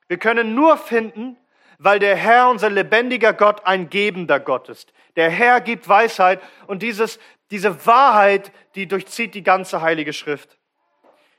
Wir 0.08 0.18
können 0.18 0.54
nur 0.54 0.76
finden, 0.76 1.36
weil 1.78 1.98
der 1.98 2.16
Herr, 2.16 2.48
unser 2.48 2.70
lebendiger 2.70 3.32
Gott, 3.32 3.66
ein 3.66 3.90
gebender 3.90 4.40
Gott 4.40 4.68
ist. 4.68 4.92
Der 5.16 5.30
Herr 5.30 5.60
gibt 5.60 5.88
Weisheit 5.88 6.40
und 6.66 6.82
dieses, 6.82 7.18
diese 7.50 7.86
Wahrheit, 7.86 8.52
die 8.74 8.86
durchzieht 8.86 9.34
die 9.34 9.42
ganze 9.42 9.80
Heilige 9.80 10.12
Schrift. 10.12 10.58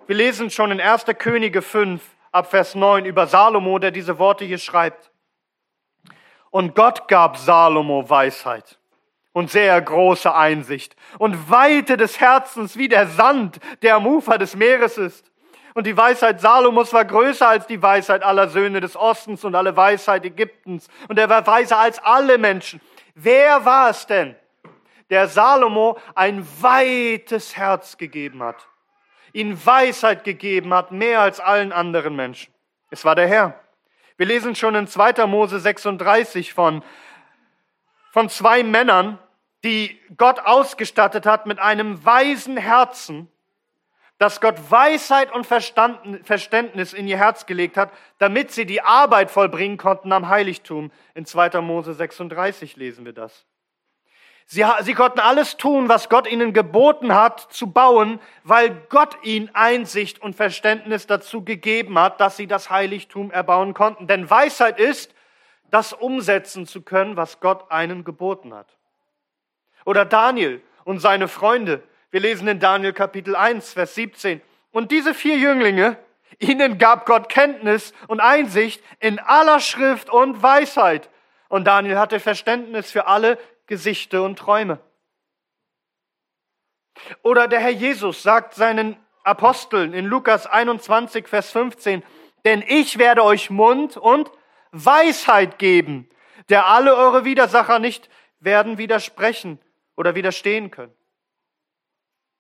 Wir 0.07 0.15
lesen 0.15 0.50
schon 0.50 0.72
in 0.72 0.79
1. 0.79 1.05
Könige 1.17 1.62
5 1.62 2.01
ab 2.31 2.50
Vers 2.50 2.75
9 2.75 3.05
über 3.05 3.27
Salomo, 3.27 3.79
der 3.79 3.91
diese 3.91 4.19
Worte 4.19 4.45
hier 4.45 4.57
schreibt. 4.57 5.12
Und 6.51 6.75
Gott 6.75 7.07
gab 7.07 7.38
Salomo 7.38 8.10
Weisheit 8.10 8.79
und 9.34 9.51
sehr 9.51 9.81
große 9.81 10.34
Einsicht 10.34 10.95
und 11.17 11.50
Weite 11.50 11.98
des 11.98 12.19
Herzens 12.19 12.77
wie 12.77 12.88
der 12.88 13.07
Sand, 13.07 13.60
der 13.81 13.95
am 13.95 14.07
Ufer 14.07 14.38
des 14.38 14.55
Meeres 14.55 14.98
ist. 14.98 15.31
Und 15.75 15.86
die 15.86 15.98
Weisheit 15.98 16.39
Salomos 16.39 16.94
war 16.94 17.03
größer 17.03 17.50
als 17.50 17.67
die 17.67 17.82
Weisheit 17.82 18.24
aller 18.24 18.48
Söhne 18.48 18.79
des 18.79 18.96
Ostens 18.96 19.44
und 19.44 19.55
alle 19.55 19.75
Weisheit 19.75 20.24
Ägyptens. 20.24 20.88
Und 21.10 21.20
er 21.20 21.27
war 21.27 21.46
weiser 21.46 21.77
als 21.77 22.00
alle 22.00 22.38
Menschen. 22.38 22.79
Wer 23.13 23.65
war 23.65 23.89
es 23.89 24.08
denn, 24.08 24.36
der 25.10 25.27
Salomo 25.27 26.00
ein 26.15 26.48
weites 26.62 27.58
Herz 27.58 27.98
gegeben 27.98 28.41
hat? 28.41 28.70
Ihn 29.34 29.63
Weisheit 29.65 30.24
gegeben 30.24 30.74
hat, 30.74 30.94
mehr 30.94 31.20
als 31.20 31.41
allen 31.41 31.74
anderen 31.74 32.15
Menschen. 32.15 32.53
Es 32.89 33.03
war 33.03 33.15
der 33.15 33.27
Herr. 33.27 33.60
Wir 34.15 34.27
lesen 34.27 34.55
schon 34.55 34.75
in 34.75 34.88
2. 34.88 35.27
Mose 35.27 35.60
36 35.60 36.53
von, 36.53 36.86
von 38.12 38.29
zwei 38.29 38.63
Männern, 38.63 39.20
die 39.65 40.00
Gott 40.15 40.39
ausgestattet 40.39 41.25
hat 41.25 41.48
mit 41.48 41.60
einem 41.60 42.05
weisen 42.05 42.55
Herzen, 42.55 43.29
dass 44.17 44.39
Gott 44.39 44.72
Weisheit 44.72 45.34
und 45.34 45.45
Verständnis 45.45 46.93
in 46.93 47.07
ihr 47.07 47.17
Herz 47.17 47.45
gelegt 47.45 47.75
hat, 47.75 47.91
damit 48.17 48.51
sie 48.51 48.65
die 48.65 48.81
Arbeit 48.81 49.29
vollbringen 49.29 49.77
konnten 49.77 50.13
am 50.13 50.29
Heiligtum. 50.29 50.91
In 51.15 51.25
2. 51.25 51.62
Mose 51.62 51.93
36 51.93 52.77
lesen 52.77 53.05
wir 53.05 53.13
das. 53.13 53.45
Sie, 54.48 54.63
sie 54.81 54.93
konnten 54.93 55.19
alles 55.19 55.57
tun, 55.57 55.89
was 55.89 56.07
Gott 56.07 56.31
ihnen 56.31 56.53
geboten 56.53 57.15
hat 57.15 57.39
zu 57.51 57.72
bauen, 57.72 58.19
weil 58.43 58.69
Gott 58.89 59.17
ihnen 59.24 59.50
Einsicht 59.53 60.22
und 60.22 60.36
Verständnis 60.36 61.07
dazu 61.07 61.43
gegeben 61.43 61.98
hat, 62.00 62.22
dass 62.22 62.38
sie 62.38 62.45
das 62.45 62.69
Heiligtum 62.69 63.31
erbauen 63.31 63.74
konnten. 63.74 64.07
Denn 64.07 64.29
Weisheit 64.29 64.79
ist, 64.79 65.15
das 65.72 65.93
umsetzen 65.93 66.67
zu 66.67 66.84
können, 66.84 67.17
was 67.17 67.39
Gott 67.39 67.72
einen 67.72 68.03
geboten 68.03 68.53
hat. 68.53 68.67
Oder 69.84 70.05
Daniel 70.05 70.62
und 70.84 71.00
seine 71.00 71.27
Freunde. 71.27 71.84
Wir 72.15 72.22
lesen 72.22 72.48
in 72.48 72.62
Daniel 72.62 72.93
Kapitel 72.93 73.36
1, 73.36 73.74
Vers 73.74 73.93
17. 73.95 74.39
Und 74.72 74.91
diese 74.91 75.13
vier 75.13 75.38
Jünglinge, 75.38 75.98
ihnen 76.39 76.77
gab 76.77 77.05
Gott 77.05 77.27
Kenntnis 77.27 77.91
und 78.07 78.22
Einsicht 78.22 78.81
in 79.01 79.19
aller 79.19 79.60
Schrift 79.60 80.10
und 80.10 80.41
Weisheit. 80.41 81.10
Und 81.50 81.65
Daniel 81.65 82.00
hatte 82.00 82.22
Verständnis 82.22 82.89
für 82.89 83.07
alle 83.07 83.38
Gesichte 83.67 84.22
und 84.22 84.39
Träume. 84.39 84.79
Oder 87.22 87.50
der 87.50 87.60
Herr 87.60 87.72
Jesus 87.72 88.24
sagt 88.24 88.53
seinen 88.53 88.95
Aposteln 89.25 89.93
in 89.93 90.05
Lukas 90.05 90.48
21, 90.48 91.27
Vers 91.27 91.51
15, 91.51 92.01
denn 92.45 92.63
ich 92.65 92.98
werde 92.98 93.25
euch 93.25 93.50
Mund 93.50 93.98
und 93.98 94.31
Weisheit 94.72 95.60
geben, 95.60 96.10
der 96.48 96.67
alle 96.67 96.95
eure 96.95 97.25
Widersacher 97.25 97.79
nicht 97.79 98.10
werden 98.39 98.77
widersprechen 98.77 99.60
oder 99.98 100.15
widerstehen 100.15 100.72
können. 100.72 100.95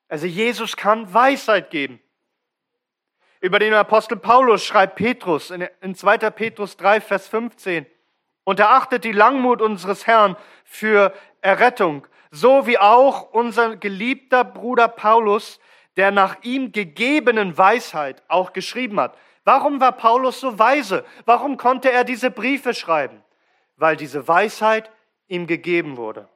Also 0.07 0.27
Jesus 0.27 0.77
kann 0.77 1.13
Weisheit 1.13 1.71
geben. 1.71 1.99
Über 3.41 3.59
den 3.59 3.73
Apostel 3.73 4.17
Paulus 4.17 4.63
schreibt 4.63 4.95
Petrus 4.95 5.51
in 5.51 5.95
2. 5.95 6.17
Petrus 6.31 6.77
3, 6.77 7.01
Vers 7.01 7.27
15, 7.27 7.85
und 8.43 8.59
er 8.59 8.71
achtet 8.71 9.03
die 9.03 9.11
Langmut 9.11 9.61
unseres 9.61 10.07
Herrn 10.07 10.35
für 10.63 11.13
Errettung, 11.41 12.07
so 12.31 12.67
wie 12.67 12.77
auch 12.77 13.31
unser 13.31 13.75
geliebter 13.75 14.43
Bruder 14.43 14.87
Paulus, 14.87 15.59
der 15.95 16.11
nach 16.11 16.37
ihm 16.43 16.71
gegebenen 16.71 17.57
Weisheit 17.57 18.23
auch 18.27 18.53
geschrieben 18.53 18.99
hat. 18.99 19.17
Warum 19.43 19.79
war 19.79 19.91
Paulus 19.91 20.39
so 20.39 20.57
weise? 20.57 21.05
Warum 21.25 21.57
konnte 21.57 21.91
er 21.91 22.03
diese 22.03 22.31
Briefe 22.31 22.73
schreiben? 22.73 23.23
Weil 23.77 23.95
diese 23.95 24.27
Weisheit 24.27 24.91
ihm 25.27 25.47
gegeben 25.47 25.97
wurde. 25.97 26.27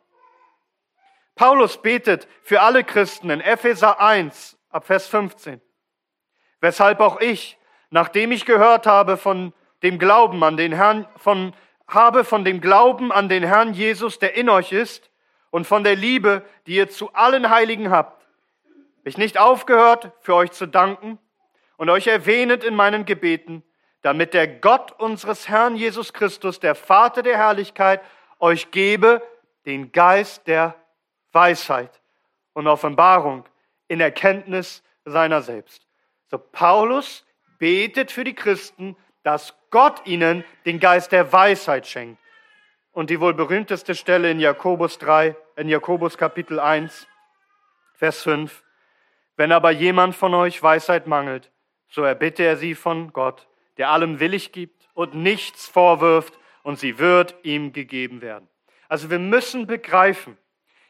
Paulus 1.40 1.82
betet 1.82 2.28
für 2.42 2.60
alle 2.60 2.84
Christen 2.84 3.30
in 3.30 3.40
Epheser 3.40 4.02
1 4.02 4.58
ab 4.72 4.86
Vers 4.86 5.08
15. 5.08 5.62
Weshalb 6.60 7.00
auch 7.00 7.22
ich, 7.22 7.58
nachdem 7.92 8.34
ich 8.34 8.44
gehört 8.44 8.86
habe 8.86 9.16
von 9.16 9.54
dem 9.82 10.00
Glauben 10.00 10.44
an 10.44 10.58
den 10.58 10.74
Herrn, 10.74 11.08
von 11.16 11.54
habe 11.88 12.26
von 12.26 12.44
dem 12.44 12.60
Glauben 12.60 13.14
an 13.14 13.30
den 13.30 13.44
Herrn 13.44 13.74
Jesus, 13.74 14.20
der 14.20 14.36
in 14.36 14.50
euch 14.50 14.74
ist, 14.74 15.12
und 15.50 15.66
von 15.66 15.86
der 15.86 15.96
Liebe, 15.96 16.44
die 16.68 16.76
ihr 16.76 16.90
zu 16.90 17.14
allen 17.14 17.50
Heiligen 17.50 17.90
habt, 17.90 18.28
mich 19.06 19.18
nicht 19.18 19.40
aufgehört, 19.40 20.12
für 20.20 20.36
euch 20.36 20.52
zu 20.52 20.66
danken 20.66 21.20
und 21.78 21.90
euch 21.90 22.08
erwähnet 22.08 22.66
in 22.66 22.76
meinen 22.76 23.06
Gebeten, 23.06 23.64
damit 24.02 24.34
der 24.34 24.46
Gott 24.46 24.92
unseres 25.00 25.48
Herrn 25.48 25.78
Jesus 25.78 26.12
Christus, 26.12 26.60
der 26.60 26.76
Vater 26.76 27.24
der 27.24 27.38
Herrlichkeit, 27.38 28.02
euch 28.40 28.72
gebe 28.72 29.22
den 29.66 29.94
Geist 29.94 30.46
der 30.46 30.76
Weisheit 31.32 32.02
und 32.54 32.68
Offenbarung 32.68 33.46
in 33.88 34.00
Erkenntnis 34.00 34.84
seiner 35.06 35.42
selbst. 35.42 35.86
So 36.28 36.38
Paulus 36.38 37.26
betet 37.58 38.12
für 38.12 38.24
die 38.24 38.36
Christen, 38.36 38.96
dass 39.24 39.54
Gott 39.70 40.06
ihnen 40.06 40.44
den 40.66 40.80
Geist 40.80 41.12
der 41.12 41.32
Weisheit 41.32 41.88
schenkt. 41.88 42.22
Und 42.92 43.10
die 43.10 43.20
wohl 43.20 43.34
berühmteste 43.34 43.96
Stelle 43.96 44.32
in 44.32 44.40
Jakobus 44.40 44.98
3, 44.98 45.36
in 45.56 45.70
Jakobus 45.70 46.18
Kapitel 46.18 46.60
1, 46.60 47.08
Vers 47.94 48.24
5. 48.24 48.64
Wenn 49.36 49.52
aber 49.52 49.72
jemand 49.72 50.16
von 50.16 50.34
euch 50.34 50.62
Weisheit 50.62 51.08
mangelt, 51.08 51.52
so 51.88 52.04
erbitte 52.04 52.44
er 52.44 52.58
sie 52.58 52.76
von 52.76 53.14
Gott, 53.14 53.48
der 53.78 53.90
allem 53.92 54.20
willig 54.20 54.52
gibt 54.52 54.90
und 54.94 55.14
nichts 55.14 55.68
vorwirft, 55.68 56.40
und 56.64 56.78
sie 56.78 57.00
wird 57.00 57.36
ihm 57.44 57.74
gegeben 57.74 58.22
werden. 58.22 58.48
Also 58.88 59.10
wir 59.10 59.20
müssen 59.20 59.66
begreifen, 59.68 60.38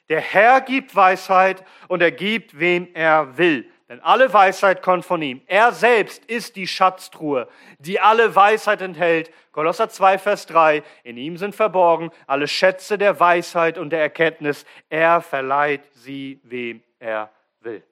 der 0.09 0.21
Herr 0.21 0.61
gibt 0.61 0.95
Weisheit 0.95 1.63
und 1.87 2.01
er 2.01 2.11
gibt, 2.11 2.59
wem 2.59 2.87
er 2.93 3.37
will. 3.37 3.69
Denn 3.87 4.01
alle 4.01 4.31
Weisheit 4.31 4.83
kommt 4.83 5.03
von 5.03 5.21
ihm. 5.21 5.41
Er 5.47 5.71
selbst 5.71 6.23
ist 6.25 6.55
die 6.55 6.67
Schatztruhe, 6.67 7.47
die 7.79 7.99
alle 7.99 8.35
Weisheit 8.35 8.81
enthält. 8.81 9.31
Kolosser 9.51 9.89
2, 9.89 10.19
Vers 10.19 10.45
3. 10.45 10.83
In 11.03 11.17
ihm 11.17 11.37
sind 11.37 11.55
verborgen 11.55 12.11
alle 12.27 12.47
Schätze 12.47 12.99
der 12.99 13.19
Weisheit 13.19 13.79
und 13.79 13.89
der 13.89 14.01
Erkenntnis. 14.01 14.65
Er 14.89 15.21
verleiht 15.21 15.91
sie, 15.93 16.39
wem 16.43 16.83
er 16.99 17.31
will. 17.61 17.83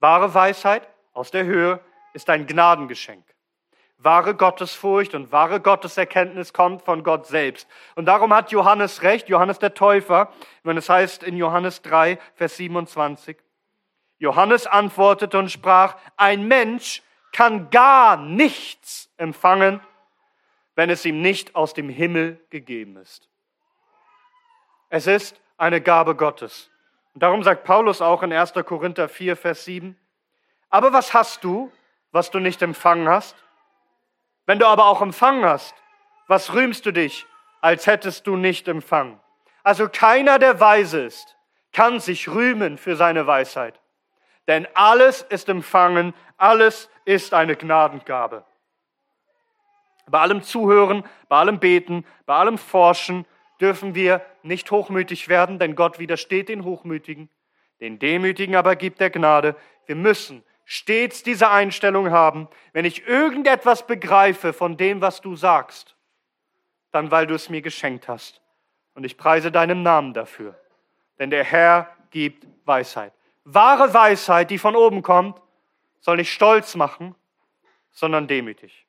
Wahre 0.00 0.34
Weisheit 0.34 0.88
aus 1.12 1.30
der 1.30 1.44
Höhe 1.44 1.80
ist 2.12 2.28
ein 2.28 2.46
Gnadengeschenk. 2.46 3.24
Wahre 4.02 4.34
Gottesfurcht 4.34 5.14
und 5.14 5.30
wahre 5.30 5.60
Gotteserkenntnis 5.60 6.54
kommt 6.54 6.82
von 6.82 7.04
Gott 7.04 7.26
selbst. 7.26 7.68
Und 7.96 8.06
darum 8.06 8.32
hat 8.32 8.50
Johannes 8.50 9.02
recht, 9.02 9.28
Johannes 9.28 9.58
der 9.58 9.74
Täufer, 9.74 10.32
wenn 10.62 10.78
es 10.78 10.88
heißt 10.88 11.22
in 11.22 11.36
Johannes 11.36 11.82
3, 11.82 12.18
Vers 12.34 12.56
27, 12.56 13.36
Johannes 14.18 14.66
antwortete 14.66 15.38
und 15.38 15.50
sprach, 15.50 15.96
ein 16.16 16.48
Mensch 16.48 17.02
kann 17.32 17.70
gar 17.70 18.16
nichts 18.16 19.10
empfangen, 19.16 19.80
wenn 20.74 20.90
es 20.90 21.04
ihm 21.04 21.20
nicht 21.20 21.54
aus 21.54 21.74
dem 21.74 21.88
Himmel 21.88 22.42
gegeben 22.50 22.96
ist. 22.96 23.28
Es 24.88 25.06
ist 25.06 25.40
eine 25.56 25.80
Gabe 25.80 26.14
Gottes. 26.14 26.70
Und 27.14 27.22
darum 27.22 27.42
sagt 27.42 27.64
Paulus 27.64 28.00
auch 28.00 28.22
in 28.22 28.32
1. 28.32 28.54
Korinther 28.64 29.08
4, 29.08 29.36
Vers 29.36 29.64
7, 29.64 29.98
aber 30.70 30.92
was 30.92 31.12
hast 31.12 31.44
du, 31.44 31.70
was 32.12 32.30
du 32.30 32.38
nicht 32.38 32.62
empfangen 32.62 33.08
hast? 33.08 33.36
Wenn 34.50 34.58
du 34.58 34.66
aber 34.66 34.86
auch 34.86 35.00
empfangen 35.00 35.44
hast, 35.44 35.76
was 36.26 36.54
rühmst 36.54 36.84
du 36.84 36.90
dich, 36.90 37.24
als 37.60 37.86
hättest 37.86 38.26
du 38.26 38.34
nicht 38.34 38.66
empfangen? 38.66 39.20
Also 39.62 39.88
keiner, 39.88 40.40
der 40.40 40.58
weise 40.58 41.02
ist, 41.02 41.36
kann 41.72 42.00
sich 42.00 42.26
rühmen 42.28 42.76
für 42.76 42.96
seine 42.96 43.28
Weisheit. 43.28 43.80
Denn 44.48 44.66
alles 44.74 45.22
ist 45.22 45.48
empfangen, 45.48 46.14
alles 46.36 46.90
ist 47.04 47.32
eine 47.32 47.54
Gnadengabe. 47.54 48.44
Bei 50.08 50.18
allem 50.18 50.42
Zuhören, 50.42 51.04
bei 51.28 51.36
allem 51.36 51.60
Beten, 51.60 52.04
bei 52.26 52.34
allem 52.34 52.58
Forschen 52.58 53.26
dürfen 53.60 53.94
wir 53.94 54.20
nicht 54.42 54.72
hochmütig 54.72 55.28
werden, 55.28 55.60
denn 55.60 55.76
Gott 55.76 56.00
widersteht 56.00 56.48
den 56.48 56.64
Hochmütigen. 56.64 57.28
Den 57.78 58.00
Demütigen 58.00 58.56
aber 58.56 58.74
gibt 58.74 59.00
er 59.00 59.10
Gnade. 59.10 59.54
Wir 59.86 59.94
müssen 59.94 60.42
stets 60.72 61.24
diese 61.24 61.50
Einstellung 61.50 62.12
haben, 62.12 62.46
wenn 62.72 62.84
ich 62.84 63.04
irgendetwas 63.04 63.88
begreife 63.88 64.52
von 64.52 64.76
dem, 64.76 65.00
was 65.00 65.20
du 65.20 65.34
sagst, 65.34 65.96
dann 66.92 67.10
weil 67.10 67.26
du 67.26 67.34
es 67.34 67.48
mir 67.48 67.60
geschenkt 67.60 68.06
hast. 68.06 68.40
Und 68.94 69.02
ich 69.02 69.16
preise 69.16 69.50
deinen 69.50 69.82
Namen 69.82 70.14
dafür. 70.14 70.56
Denn 71.18 71.30
der 71.30 71.42
Herr 71.42 71.92
gibt 72.10 72.46
Weisheit. 72.66 73.12
Wahre 73.42 73.92
Weisheit, 73.92 74.48
die 74.52 74.58
von 74.58 74.76
oben 74.76 75.02
kommt, 75.02 75.42
soll 75.98 76.18
nicht 76.18 76.32
stolz 76.32 76.76
machen, 76.76 77.16
sondern 77.90 78.28
demütig. 78.28 78.86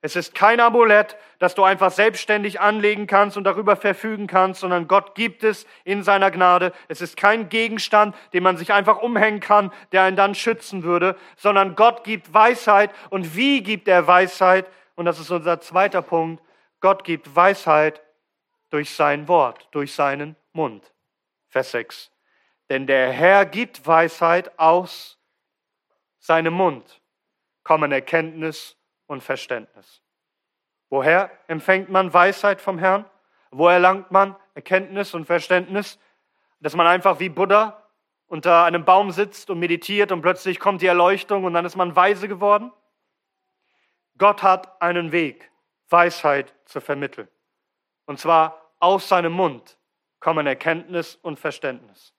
Es 0.00 0.14
ist 0.14 0.32
kein 0.32 0.60
Amulett, 0.60 1.16
das 1.40 1.56
du 1.56 1.64
einfach 1.64 1.90
selbstständig 1.90 2.60
anlegen 2.60 3.08
kannst 3.08 3.36
und 3.36 3.44
darüber 3.44 3.74
verfügen 3.74 4.28
kannst, 4.28 4.60
sondern 4.60 4.86
Gott 4.86 5.16
gibt 5.16 5.42
es 5.42 5.66
in 5.82 6.04
seiner 6.04 6.30
Gnade. 6.30 6.72
Es 6.86 7.00
ist 7.00 7.16
kein 7.16 7.48
Gegenstand, 7.48 8.14
den 8.32 8.44
man 8.44 8.56
sich 8.56 8.72
einfach 8.72 8.98
umhängen 9.02 9.40
kann, 9.40 9.72
der 9.90 10.04
einen 10.04 10.16
dann 10.16 10.36
schützen 10.36 10.84
würde, 10.84 11.16
sondern 11.36 11.74
Gott 11.74 12.04
gibt 12.04 12.32
Weisheit. 12.32 12.92
Und 13.10 13.34
wie 13.34 13.60
gibt 13.62 13.88
er 13.88 14.06
Weisheit? 14.06 14.70
Und 14.94 15.06
das 15.06 15.18
ist 15.18 15.30
unser 15.30 15.60
zweiter 15.60 16.02
Punkt. 16.02 16.44
Gott 16.80 17.02
gibt 17.02 17.34
Weisheit 17.34 18.00
durch 18.70 18.94
sein 18.94 19.26
Wort, 19.26 19.66
durch 19.72 19.94
seinen 19.94 20.36
Mund. 20.52 20.92
Vers 21.48 21.72
6. 21.72 22.12
Denn 22.68 22.86
der 22.86 23.10
Herr 23.10 23.46
gibt 23.46 23.84
Weisheit 23.84 24.56
aus 24.58 25.18
seinem 26.20 26.54
Mund. 26.54 27.00
kommen 27.64 27.92
Erkenntnis 27.92 28.77
und 29.08 29.22
Verständnis. 29.22 30.00
Woher 30.88 31.30
empfängt 31.48 31.90
man 31.90 32.14
Weisheit 32.14 32.60
vom 32.60 32.78
Herrn? 32.78 33.04
Wo 33.50 33.66
erlangt 33.66 34.10
man 34.12 34.36
Erkenntnis 34.54 35.14
und 35.14 35.24
Verständnis? 35.24 35.98
Dass 36.60 36.76
man 36.76 36.86
einfach 36.86 37.18
wie 37.18 37.28
Buddha 37.28 37.82
unter 38.28 38.64
einem 38.64 38.84
Baum 38.84 39.10
sitzt 39.10 39.50
und 39.50 39.58
meditiert 39.58 40.12
und 40.12 40.22
plötzlich 40.22 40.60
kommt 40.60 40.82
die 40.82 40.86
Erleuchtung 40.86 41.44
und 41.44 41.54
dann 41.54 41.64
ist 41.64 41.76
man 41.76 41.96
weise 41.96 42.28
geworden? 42.28 42.72
Gott 44.18 44.42
hat 44.42 44.80
einen 44.80 45.12
Weg, 45.12 45.50
Weisheit 45.88 46.54
zu 46.64 46.80
vermitteln. 46.80 47.28
Und 48.06 48.18
zwar 48.18 48.72
aus 48.78 49.08
seinem 49.08 49.32
Mund 49.32 49.78
kommen 50.20 50.46
Erkenntnis 50.46 51.16
und 51.16 51.38
Verständnis. 51.38 52.12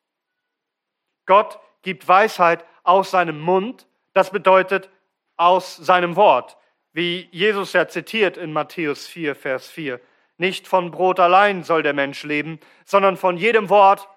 Gott 1.25 1.59
gibt 1.81 2.07
Weisheit 2.07 2.65
aus 2.83 3.11
seinem 3.11 3.39
Mund, 3.39 3.87
das 4.13 4.31
bedeutet 4.31 4.89
aus 5.37 5.75
seinem 5.75 6.15
Wort, 6.15 6.57
wie 6.93 7.27
Jesus 7.31 7.73
ja 7.73 7.87
zitiert 7.87 8.37
in 8.37 8.51
Matthäus 8.51 9.07
4, 9.07 9.35
Vers 9.35 9.69
4. 9.69 9.99
Nicht 10.37 10.67
von 10.67 10.91
Brot 10.91 11.19
allein 11.19 11.63
soll 11.63 11.83
der 11.83 11.93
Mensch 11.93 12.23
leben, 12.23 12.59
sondern 12.85 13.17
von 13.17 13.37
jedem 13.37 13.69
Wort, 13.69 14.07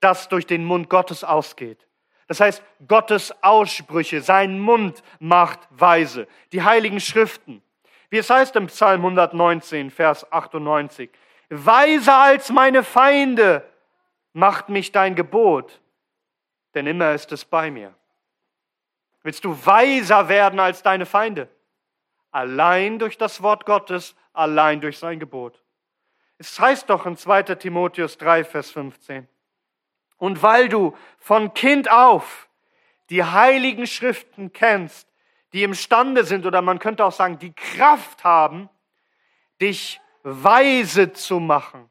das 0.00 0.28
durch 0.28 0.46
den 0.46 0.64
Mund 0.64 0.88
Gottes 0.88 1.24
ausgeht. 1.24 1.86
Das 2.28 2.40
heißt, 2.40 2.62
Gottes 2.86 3.34
Aussprüche, 3.42 4.22
sein 4.22 4.60
Mund 4.60 5.02
macht 5.18 5.58
weise. 5.70 6.28
Die 6.52 6.62
heiligen 6.62 7.00
Schriften. 7.00 7.60
Wie 8.08 8.18
es 8.18 8.30
heißt 8.30 8.54
im 8.56 8.68
Psalm 8.68 9.00
119, 9.04 9.90
Vers 9.90 10.30
98. 10.32 11.10
Weiser 11.48 12.16
als 12.16 12.50
meine 12.50 12.84
Feinde 12.84 13.68
macht 14.32 14.68
mich 14.68 14.92
dein 14.92 15.16
Gebot, 15.16 15.80
denn 16.74 16.86
immer 16.86 17.12
ist 17.12 17.32
es 17.32 17.44
bei 17.44 17.70
mir. 17.70 17.92
Willst 19.22 19.44
du 19.44 19.66
weiser 19.66 20.28
werden 20.28 20.60
als 20.60 20.82
deine 20.82 21.06
Feinde? 21.06 21.48
Allein 22.30 22.98
durch 22.98 23.18
das 23.18 23.42
Wort 23.42 23.66
Gottes, 23.66 24.14
allein 24.32 24.80
durch 24.80 24.98
sein 24.98 25.18
Gebot. 25.18 25.62
Es 26.38 26.58
heißt 26.58 26.88
doch 26.88 27.06
in 27.06 27.16
2 27.16 27.42
Timotheus 27.42 28.16
3, 28.18 28.44
Vers 28.44 28.70
15. 28.70 29.28
Und 30.16 30.42
weil 30.42 30.68
du 30.68 30.96
von 31.18 31.54
Kind 31.54 31.90
auf 31.90 32.48
die 33.10 33.24
heiligen 33.24 33.86
Schriften 33.86 34.52
kennst, 34.52 35.08
die 35.52 35.64
imstande 35.64 36.24
sind, 36.24 36.46
oder 36.46 36.62
man 36.62 36.78
könnte 36.78 37.04
auch 37.04 37.12
sagen, 37.12 37.38
die 37.38 37.52
Kraft 37.52 38.22
haben, 38.24 38.68
dich 39.60 40.00
weise 40.22 41.12
zu 41.12 41.40
machen 41.40 41.90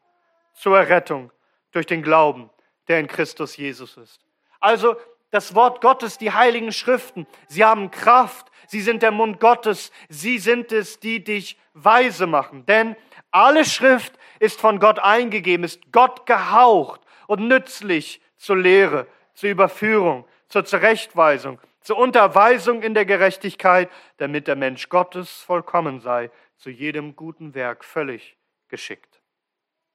zur 0.54 0.78
Errettung 0.78 1.32
durch 1.72 1.86
den 1.86 2.02
Glauben, 2.02 2.50
der 2.88 3.00
in 3.00 3.08
Christus 3.08 3.58
Jesus 3.58 3.98
ist. 3.98 4.26
Also 4.60 4.96
das 5.32 5.56
Wort 5.56 5.82
Gottes, 5.82 6.18
die 6.18 6.32
heiligen 6.32 6.72
Schriften, 6.72 7.28
sie 7.48 7.64
haben 7.64 7.92
Kraft, 7.92 8.52
sie 8.68 8.82
sind 8.82 9.04
der 9.04 9.12
Mund 9.12 9.40
Gottes, 9.40 9.92
sie 10.10 10.38
sind 10.38 10.72
es, 10.72 11.00
die 11.00 11.24
dich 11.24 11.58
weise 11.74 12.28
machen. 12.28 12.66
Denn 12.66 12.96
alle 13.32 13.66
Schrift 13.66 14.14
ist 14.40 14.60
von 14.60 14.80
Gott 14.80 15.00
eingegeben, 15.00 15.64
ist 15.64 15.92
Gott 15.92 16.26
gehaucht 16.26 17.02
und 17.28 17.48
nützlich 17.48 18.22
zur 18.38 18.58
Lehre, 18.58 19.08
zur 19.34 19.50
Überführung, 19.50 20.26
zur 20.48 20.66
Zurechtweisung, 20.66 21.60
zur 21.82 21.98
Unterweisung 21.98 22.82
in 22.82 22.94
der 22.94 23.06
Gerechtigkeit, 23.06 23.90
damit 24.18 24.48
der 24.48 24.56
Mensch 24.56 24.90
Gottes 24.90 25.30
vollkommen 25.42 26.00
sei, 26.00 26.32
zu 26.58 26.70
jedem 26.70 27.16
guten 27.16 27.54
Werk 27.54 27.86
völlig 27.86 28.38
geschickt. 28.68 29.22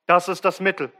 Das 0.06 0.28
ist 0.28 0.44
das 0.44 0.60
Mittel, 0.60 0.92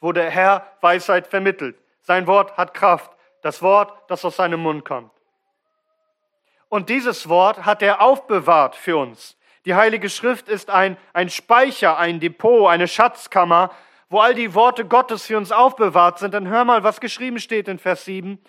wo 0.00 0.12
der 0.12 0.30
Herr 0.30 0.76
Weisheit 0.80 1.26
vermittelt. 1.26 1.78
Sein 2.00 2.26
Wort 2.26 2.56
hat 2.56 2.74
Kraft, 2.74 3.10
das 3.42 3.62
Wort, 3.62 3.92
das 4.08 4.24
aus 4.24 4.36
seinem 4.36 4.60
Mund 4.60 4.84
kommt. 4.84 5.12
Und 6.68 6.88
dieses 6.88 7.28
Wort 7.28 7.64
hat 7.64 7.82
er 7.82 8.00
aufbewahrt 8.00 8.76
für 8.76 8.96
uns. 8.96 9.36
Die 9.64 9.74
Heilige 9.74 10.10
Schrift 10.10 10.48
ist 10.48 10.70
ein, 10.70 10.96
ein 11.12 11.30
Speicher, 11.30 11.98
ein 11.98 12.20
Depot, 12.20 12.68
eine 12.68 12.88
Schatzkammer, 12.88 13.70
wo 14.08 14.20
all 14.20 14.34
die 14.34 14.54
Worte 14.54 14.84
Gottes 14.86 15.26
für 15.26 15.36
uns 15.36 15.52
aufbewahrt 15.52 16.18
sind, 16.18 16.32
dann 16.34 16.48
hör 16.48 16.64
mal, 16.64 16.82
was 16.82 17.00
geschrieben 17.00 17.38
steht 17.38 17.68
in 17.68 17.78
Vers 17.78 18.04
7. 18.04 18.42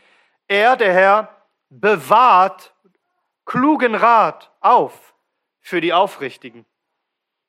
Er, 0.48 0.78
der 0.78 0.94
Herr, 0.94 1.36
bewahrt 1.70 2.74
klugen 3.46 3.96
Rat 3.96 4.52
auf 4.62 5.14
für 5.60 5.82
die 5.82 5.94
Aufrichtigen. 5.94 6.66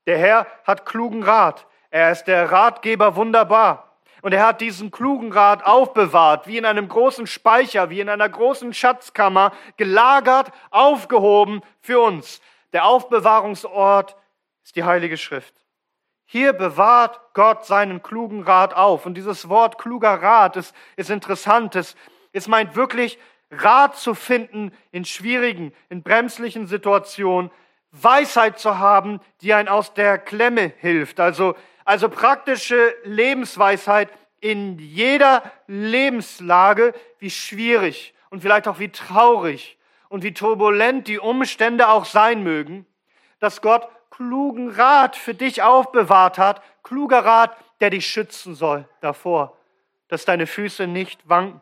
Der 0.06 0.18
Herr 0.18 0.46
hat 0.64 0.86
klugen 0.86 1.22
Rat. 1.22 1.66
Er 1.90 2.10
ist 2.10 2.24
der 2.24 2.50
Ratgeber 2.50 3.16
wunderbar. 3.16 3.89
Und 4.22 4.32
er 4.32 4.46
hat 4.46 4.60
diesen 4.60 4.90
klugen 4.90 5.32
Rat 5.32 5.64
aufbewahrt, 5.64 6.46
wie 6.46 6.58
in 6.58 6.64
einem 6.64 6.88
großen 6.88 7.26
Speicher, 7.26 7.90
wie 7.90 8.00
in 8.00 8.08
einer 8.08 8.28
großen 8.28 8.74
Schatzkammer, 8.74 9.52
gelagert, 9.76 10.50
aufgehoben 10.70 11.62
für 11.80 12.00
uns. 12.00 12.40
Der 12.72 12.84
Aufbewahrungsort 12.84 14.16
ist 14.62 14.76
die 14.76 14.84
Heilige 14.84 15.16
Schrift. 15.16 15.54
Hier 16.26 16.52
bewahrt 16.52 17.20
Gott 17.34 17.66
seinen 17.66 18.02
klugen 18.02 18.44
Rat 18.44 18.74
auf. 18.74 19.04
Und 19.04 19.14
dieses 19.14 19.48
Wort 19.48 19.78
kluger 19.78 20.22
Rat 20.22 20.56
ist, 20.56 20.74
ist 20.94 21.10
interessant. 21.10 21.74
Es, 21.74 21.96
es 22.32 22.46
meint 22.46 22.76
wirklich 22.76 23.18
Rat 23.50 23.96
zu 23.96 24.14
finden 24.14 24.72
in 24.92 25.04
schwierigen, 25.04 25.72
in 25.88 26.04
bremslichen 26.04 26.68
Situationen, 26.68 27.50
Weisheit 27.90 28.60
zu 28.60 28.78
haben, 28.78 29.20
die 29.40 29.52
einen 29.52 29.68
aus 29.68 29.92
der 29.94 30.18
Klemme 30.18 30.72
hilft. 30.78 31.18
Also, 31.18 31.56
also 31.84 32.08
praktische 32.08 32.94
Lebensweisheit 33.04 34.10
in 34.40 34.78
jeder 34.78 35.42
Lebenslage, 35.66 36.94
wie 37.18 37.30
schwierig 37.30 38.14
und 38.30 38.40
vielleicht 38.40 38.68
auch 38.68 38.78
wie 38.78 38.90
traurig 38.90 39.78
und 40.08 40.22
wie 40.22 40.34
turbulent 40.34 41.08
die 41.08 41.18
Umstände 41.18 41.88
auch 41.88 42.04
sein 42.04 42.42
mögen, 42.42 42.86
dass 43.38 43.60
Gott 43.62 43.88
klugen 44.10 44.70
Rat 44.70 45.16
für 45.16 45.34
dich 45.34 45.62
aufbewahrt 45.62 46.38
hat, 46.38 46.62
kluger 46.82 47.24
Rat, 47.24 47.56
der 47.80 47.90
dich 47.90 48.06
schützen 48.06 48.54
soll 48.54 48.88
davor, 49.00 49.56
dass 50.08 50.24
deine 50.24 50.46
Füße 50.46 50.86
nicht 50.86 51.28
wanken, 51.28 51.60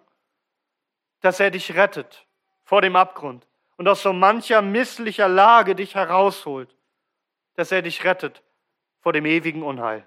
dass 1.20 1.40
er 1.40 1.50
dich 1.50 1.76
rettet 1.76 2.26
vor 2.64 2.82
dem 2.82 2.96
Abgrund 2.96 3.46
und 3.76 3.88
aus 3.88 4.02
so 4.02 4.12
mancher 4.12 4.62
misslicher 4.62 5.28
Lage 5.28 5.74
dich 5.74 5.94
herausholt, 5.94 6.74
dass 7.54 7.72
er 7.72 7.82
dich 7.82 8.04
rettet 8.04 8.42
vor 9.00 9.12
dem 9.12 9.26
ewigen 9.26 9.62
Unheil. 9.62 10.06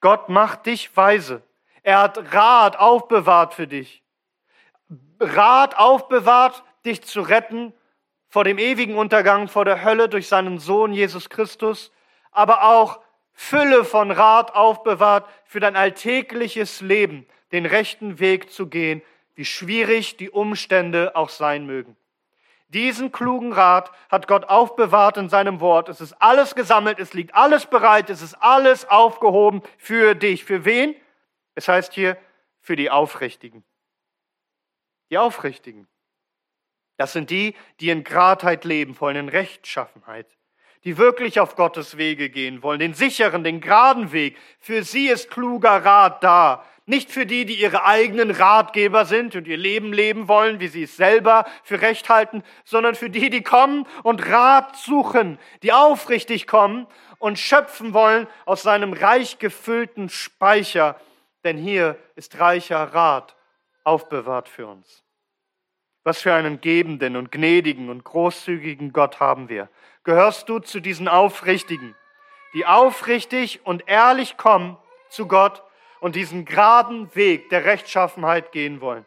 Gott 0.00 0.28
macht 0.28 0.66
dich 0.66 0.96
weise. 0.96 1.42
Er 1.82 2.00
hat 2.00 2.32
Rat 2.34 2.76
aufbewahrt 2.78 3.54
für 3.54 3.66
dich. 3.66 4.02
Rat 5.20 5.76
aufbewahrt, 5.76 6.62
dich 6.84 7.02
zu 7.02 7.20
retten 7.20 7.72
vor 8.28 8.44
dem 8.44 8.58
ewigen 8.58 8.96
Untergang, 8.96 9.48
vor 9.48 9.64
der 9.64 9.82
Hölle 9.82 10.08
durch 10.08 10.28
seinen 10.28 10.58
Sohn 10.58 10.92
Jesus 10.92 11.30
Christus, 11.30 11.92
aber 12.32 12.64
auch 12.64 13.00
Fülle 13.32 13.84
von 13.84 14.10
Rat 14.10 14.54
aufbewahrt 14.54 15.28
für 15.44 15.60
dein 15.60 15.76
alltägliches 15.76 16.80
Leben, 16.80 17.26
den 17.52 17.66
rechten 17.66 18.18
Weg 18.18 18.50
zu 18.50 18.66
gehen, 18.66 19.02
wie 19.34 19.44
schwierig 19.44 20.16
die 20.16 20.30
Umstände 20.30 21.14
auch 21.14 21.28
sein 21.28 21.66
mögen. 21.66 21.96
Diesen 22.68 23.12
klugen 23.12 23.52
Rat 23.52 23.92
hat 24.08 24.26
Gott 24.26 24.44
aufbewahrt 24.44 25.16
in 25.18 25.28
seinem 25.28 25.60
Wort. 25.60 25.88
Es 25.88 26.00
ist 26.00 26.14
alles 26.14 26.54
gesammelt, 26.54 26.98
es 26.98 27.14
liegt 27.14 27.34
alles 27.34 27.66
bereit, 27.66 28.10
es 28.10 28.22
ist 28.22 28.34
alles 28.34 28.88
aufgehoben 28.88 29.62
für 29.78 30.14
dich. 30.14 30.44
Für 30.44 30.64
wen? 30.64 30.96
Es 31.54 31.68
heißt 31.68 31.92
hier, 31.92 32.16
für 32.60 32.74
die 32.74 32.90
Aufrichtigen. 32.90 33.64
Die 35.10 35.18
Aufrichtigen. 35.18 35.86
Das 36.96 37.12
sind 37.12 37.30
die, 37.30 37.54
die 37.78 37.90
in 37.90 38.02
Gradheit 38.02 38.64
leben 38.64 38.98
wollen, 39.00 39.16
in 39.16 39.28
Rechtschaffenheit, 39.28 40.26
die 40.82 40.98
wirklich 40.98 41.38
auf 41.38 41.54
Gottes 41.54 41.96
Wege 41.96 42.30
gehen 42.30 42.62
wollen, 42.62 42.80
den 42.80 42.94
sicheren, 42.94 43.44
den 43.44 43.60
geraden 43.60 44.10
Weg. 44.12 44.36
Für 44.58 44.82
sie 44.82 45.08
ist 45.08 45.30
kluger 45.30 45.84
Rat 45.84 46.24
da. 46.24 46.64
Nicht 46.88 47.10
für 47.10 47.26
die, 47.26 47.44
die 47.44 47.60
ihre 47.60 47.84
eigenen 47.84 48.30
Ratgeber 48.30 49.06
sind 49.06 49.34
und 49.34 49.48
ihr 49.48 49.56
Leben 49.56 49.92
leben 49.92 50.28
wollen, 50.28 50.60
wie 50.60 50.68
sie 50.68 50.84
es 50.84 50.96
selber 50.96 51.44
für 51.64 51.80
recht 51.82 52.08
halten, 52.08 52.44
sondern 52.64 52.94
für 52.94 53.10
die, 53.10 53.28
die 53.28 53.42
kommen 53.42 53.88
und 54.04 54.24
Rat 54.30 54.76
suchen, 54.76 55.40
die 55.64 55.72
aufrichtig 55.72 56.46
kommen 56.46 56.86
und 57.18 57.40
schöpfen 57.40 57.92
wollen 57.92 58.28
aus 58.44 58.62
seinem 58.62 58.92
reich 58.92 59.40
gefüllten 59.40 60.08
Speicher. 60.08 61.00
Denn 61.42 61.58
hier 61.58 61.98
ist 62.14 62.38
reicher 62.38 62.94
Rat 62.94 63.34
aufbewahrt 63.82 64.48
für 64.48 64.68
uns. 64.68 65.02
Was 66.04 66.22
für 66.22 66.34
einen 66.34 66.60
gebenden 66.60 67.16
und 67.16 67.32
gnädigen 67.32 67.90
und 67.90 68.04
großzügigen 68.04 68.92
Gott 68.92 69.18
haben 69.18 69.48
wir. 69.48 69.68
Gehörst 70.04 70.48
du 70.48 70.60
zu 70.60 70.78
diesen 70.78 71.08
Aufrichtigen, 71.08 71.96
die 72.54 72.64
aufrichtig 72.64 73.60
und 73.64 73.88
ehrlich 73.88 74.36
kommen 74.36 74.76
zu 75.08 75.26
Gott 75.26 75.64
und 76.00 76.14
diesen 76.14 76.44
geraden 76.44 77.14
Weg 77.14 77.48
der 77.50 77.64
Rechtschaffenheit 77.64 78.52
gehen 78.52 78.80
wollen? 78.80 79.06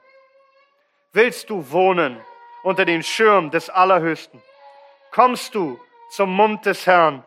Willst 1.12 1.50
du 1.50 1.72
wohnen 1.72 2.20
unter 2.64 2.86
den 2.86 3.04
Schirm 3.04 3.52
des 3.52 3.70
Allerhöchsten? 3.70 4.42
Kommst 5.12 5.56
du 5.56 5.80
zum 6.12 6.32
Mund 6.32 6.66
des 6.66 6.86
Herrn, 6.86 7.24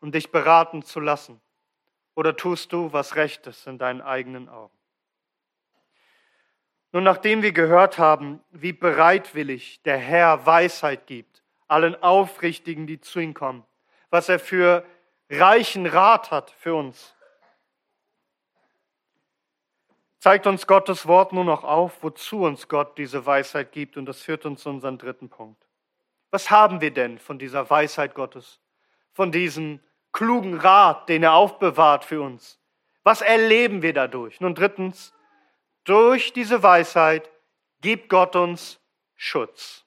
um 0.00 0.10
dich 0.10 0.30
beraten 0.30 0.82
zu 0.82 1.00
lassen? 1.00 1.40
Oder 2.14 2.36
tust 2.36 2.72
du, 2.72 2.92
was 2.92 3.16
recht 3.16 3.46
ist 3.46 3.66
in 3.66 3.78
deinen 3.78 4.00
eigenen 4.00 4.48
Augen? 4.48 4.74
Nun, 6.92 7.02
nachdem 7.02 7.42
wir 7.42 7.52
gehört 7.52 7.98
haben, 7.98 8.40
wie 8.50 8.72
bereitwillig 8.72 9.82
der 9.82 9.98
Herr 9.98 10.46
Weisheit 10.46 11.08
gibt, 11.08 11.42
allen 11.66 12.00
Aufrichtigen, 12.00 12.86
die 12.86 13.00
zu 13.00 13.18
ihm 13.18 13.34
kommen, 13.34 13.64
was 14.10 14.28
er 14.28 14.38
für 14.38 14.84
reichen 15.28 15.86
Rat 15.86 16.30
hat 16.30 16.50
für 16.50 16.74
uns, 16.74 17.13
zeigt 20.24 20.46
uns 20.46 20.66
Gottes 20.66 21.06
Wort 21.06 21.34
nur 21.34 21.44
noch 21.44 21.64
auf, 21.64 22.02
wozu 22.02 22.44
uns 22.44 22.66
Gott 22.68 22.96
diese 22.96 23.26
Weisheit 23.26 23.72
gibt. 23.72 23.98
Und 23.98 24.06
das 24.06 24.22
führt 24.22 24.46
uns 24.46 24.62
zu 24.62 24.70
unserem 24.70 24.96
dritten 24.96 25.28
Punkt. 25.28 25.62
Was 26.30 26.50
haben 26.50 26.80
wir 26.80 26.92
denn 26.92 27.18
von 27.18 27.38
dieser 27.38 27.68
Weisheit 27.68 28.14
Gottes? 28.14 28.58
Von 29.12 29.32
diesem 29.32 29.80
klugen 30.12 30.56
Rat, 30.56 31.10
den 31.10 31.24
er 31.24 31.34
aufbewahrt 31.34 32.06
für 32.06 32.22
uns? 32.22 32.58
Was 33.02 33.20
erleben 33.20 33.82
wir 33.82 33.92
dadurch? 33.92 34.40
Nun 34.40 34.54
drittens, 34.54 35.12
durch 35.84 36.32
diese 36.32 36.62
Weisheit 36.62 37.30
gibt 37.82 38.08
Gott 38.08 38.34
uns 38.34 38.80
Schutz. 39.16 39.83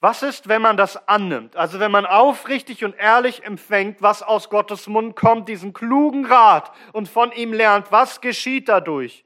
Was 0.00 0.22
ist, 0.22 0.48
wenn 0.48 0.62
man 0.62 0.76
das 0.76 1.08
annimmt? 1.08 1.56
Also 1.56 1.80
wenn 1.80 1.90
man 1.90 2.06
aufrichtig 2.06 2.84
und 2.84 2.94
ehrlich 2.96 3.44
empfängt, 3.44 4.00
was 4.00 4.22
aus 4.22 4.48
Gottes 4.48 4.86
Mund 4.86 5.16
kommt, 5.16 5.48
diesen 5.48 5.72
klugen 5.72 6.24
Rat 6.24 6.72
und 6.92 7.08
von 7.08 7.32
ihm 7.32 7.52
lernt, 7.52 7.90
was 7.90 8.20
geschieht 8.20 8.68
dadurch? 8.68 9.24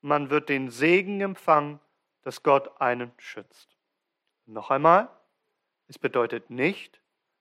Man 0.00 0.30
wird 0.30 0.48
den 0.48 0.70
Segen 0.70 1.20
empfangen, 1.20 1.80
dass 2.22 2.42
Gott 2.42 2.80
einen 2.80 3.12
schützt. 3.18 3.76
Noch 4.46 4.70
einmal, 4.70 5.08
es 5.88 5.98
bedeutet 5.98 6.48
nicht, 6.48 7.00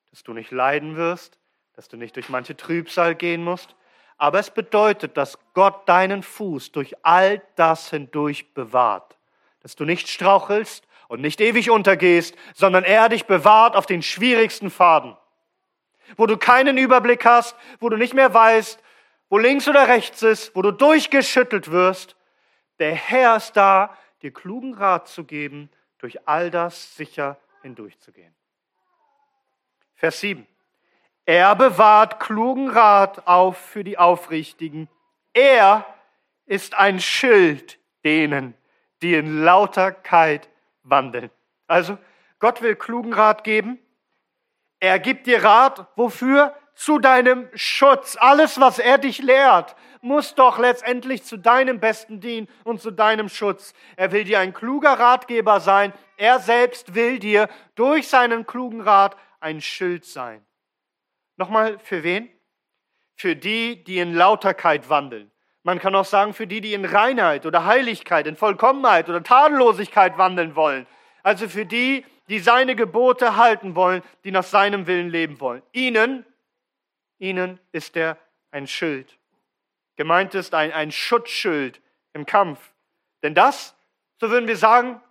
dass 0.09 0.23
du 0.23 0.33
nicht 0.33 0.51
leiden 0.51 0.97
wirst, 0.97 1.39
dass 1.73 1.87
du 1.87 1.95
nicht 1.95 2.15
durch 2.15 2.29
manche 2.29 2.57
Trübsal 2.57 3.15
gehen 3.15 3.43
musst, 3.43 3.75
aber 4.17 4.39
es 4.39 4.49
bedeutet, 4.49 5.17
dass 5.17 5.39
Gott 5.53 5.87
deinen 5.87 6.23
Fuß 6.23 6.71
durch 6.71 6.95
all 7.05 7.41
das 7.55 7.89
hindurch 7.89 8.53
bewahrt, 8.53 9.17
dass 9.61 9.75
du 9.75 9.85
nicht 9.85 10.07
strauchelst 10.07 10.84
und 11.07 11.21
nicht 11.21 11.41
ewig 11.41 11.69
untergehst, 11.69 12.35
sondern 12.53 12.83
er 12.83 13.09
dich 13.09 13.25
bewahrt 13.25 13.75
auf 13.75 13.85
den 13.85 14.01
schwierigsten 14.01 14.69
Faden, 14.69 15.15
wo 16.17 16.25
du 16.25 16.37
keinen 16.37 16.77
Überblick 16.77 17.25
hast, 17.25 17.55
wo 17.79 17.89
du 17.89 17.97
nicht 17.97 18.13
mehr 18.13 18.33
weißt, 18.33 18.79
wo 19.29 19.37
links 19.37 19.67
oder 19.67 19.87
rechts 19.87 20.21
ist, 20.21 20.55
wo 20.55 20.61
du 20.61 20.71
durchgeschüttelt 20.71 21.71
wirst. 21.71 22.15
Der 22.79 22.93
Herr 22.93 23.37
ist 23.37 23.53
da, 23.53 23.97
dir 24.21 24.31
klugen 24.31 24.73
Rat 24.73 25.07
zu 25.07 25.23
geben, 25.23 25.69
durch 25.97 26.27
all 26.27 26.51
das 26.51 26.95
sicher 26.95 27.37
hindurchzugehen. 27.61 28.33
Vers 29.95 30.19
7. 30.19 30.45
Er 31.25 31.55
bewahrt 31.55 32.19
klugen 32.19 32.69
Rat 32.69 33.27
auf 33.27 33.57
für 33.57 33.83
die 33.83 33.97
Aufrichtigen. 33.97 34.87
Er 35.33 35.85
ist 36.45 36.75
ein 36.75 36.99
Schild 36.99 37.79
denen, 38.03 38.53
die 39.01 39.15
in 39.15 39.43
Lauterkeit 39.43 40.47
wandeln. 40.85 41.29
Also, 41.67 41.97
Gott 42.39 42.61
will 42.61 42.75
klugen 42.75 43.13
Rat 43.13 43.43
geben. 43.43 43.79
Er 44.79 44.99
gibt 44.99 45.27
dir 45.27 45.43
Rat, 45.43 45.87
wofür? 45.95 46.55
Zu 46.75 46.99
deinem 46.99 47.49
Schutz. 47.53 48.17
Alles, 48.19 48.59
was 48.59 48.79
er 48.79 48.97
dich 48.97 49.19
lehrt, 49.19 49.75
muss 50.01 50.35
doch 50.35 50.59
letztendlich 50.59 51.23
zu 51.23 51.37
deinem 51.37 51.79
Besten 51.79 52.19
dienen 52.19 52.49
und 52.65 52.81
zu 52.81 52.91
deinem 52.91 53.29
Schutz. 53.29 53.73
Er 53.95 54.11
will 54.11 54.25
dir 54.25 54.39
ein 54.39 54.53
kluger 54.53 54.91
Ratgeber 54.91 55.61
sein. 55.61 55.93
Er 56.17 56.39
selbst 56.39 56.93
will 56.93 57.17
dir 57.19 57.49
durch 57.75 58.09
seinen 58.09 58.45
klugen 58.45 58.81
Rat 58.81 59.15
ein 59.39 59.61
Schild 59.61 60.05
sein. 60.05 60.45
Nochmal, 61.37 61.79
für 61.79 62.03
wen? 62.03 62.29
Für 63.15 63.35
die, 63.35 63.83
die 63.83 63.99
in 63.99 64.13
Lauterkeit 64.13 64.89
wandeln. 64.89 65.31
Man 65.65 65.79
kann 65.79 65.95
auch 65.95 66.05
sagen, 66.05 66.33
für 66.33 66.45
die, 66.45 66.61
die 66.61 66.73
in 66.73 66.85
Reinheit 66.85 67.45
oder 67.45 67.65
Heiligkeit, 67.65 68.27
in 68.27 68.35
Vollkommenheit 68.35 69.09
oder 69.09 69.23
Tadellosigkeit 69.23 70.17
wandeln 70.17 70.55
wollen. 70.55 70.85
Also 71.23 71.49
für 71.49 71.65
die, 71.65 72.05
die 72.29 72.39
seine 72.39 72.75
Gebote 72.75 73.35
halten 73.35 73.75
wollen, 73.75 74.03
die 74.23 74.31
nach 74.31 74.43
seinem 74.43 74.85
Willen 74.85 75.09
leben 75.09 75.39
wollen. 75.39 75.63
Ihnen, 75.71 76.23
ihnen 77.17 77.59
ist 77.71 77.97
er 77.97 78.17
ein 78.51 78.67
Schild. 78.67 79.17
Gemeint 79.95 80.35
ist 80.35 80.53
ein, 80.53 80.71
ein 80.71 80.91
Schutzschild 80.91 81.81
im 82.13 82.25
Kampf. 82.25 82.59
Denn 83.23 83.33
das, 83.33 83.75
so 84.19 84.29
würden 84.29 84.47
wir 84.47 84.57
sagen, 84.57 85.01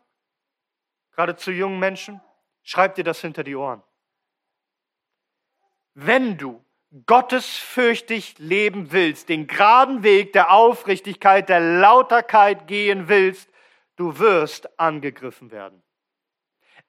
gerade 1.10 1.34
zu 1.34 1.50
jungen 1.50 1.80
Menschen, 1.80 2.20
schreibt 2.62 2.96
dir 2.96 3.04
das 3.04 3.20
hinter 3.20 3.42
die 3.42 3.56
Ohren 3.56 3.82
wenn 5.94 6.36
du 6.36 6.63
gottesfürchtig 7.06 8.36
leben 8.38 8.92
willst, 8.92 9.28
den 9.28 9.46
geraden 9.46 10.02
Weg 10.02 10.32
der 10.32 10.52
Aufrichtigkeit, 10.52 11.48
der 11.48 11.60
Lauterkeit 11.60 12.66
gehen 12.66 13.08
willst, 13.08 13.50
du 13.96 14.18
wirst 14.18 14.78
angegriffen 14.78 15.50
werden. 15.50 15.82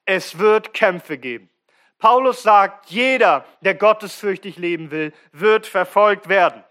Es 0.06 0.38
wird 0.38 0.74
Kämpfe 0.74 1.18
geben. 1.18 1.50
Paulus 1.98 2.44
sagt, 2.44 2.91
jeder, 2.91 3.46
der 3.62 3.74
gottesfürchtig 3.74 4.58
leben 4.58 4.91
will, 4.91 5.13
wird 5.32 5.65
verfolgt 5.65 6.30
werden. 6.30 6.63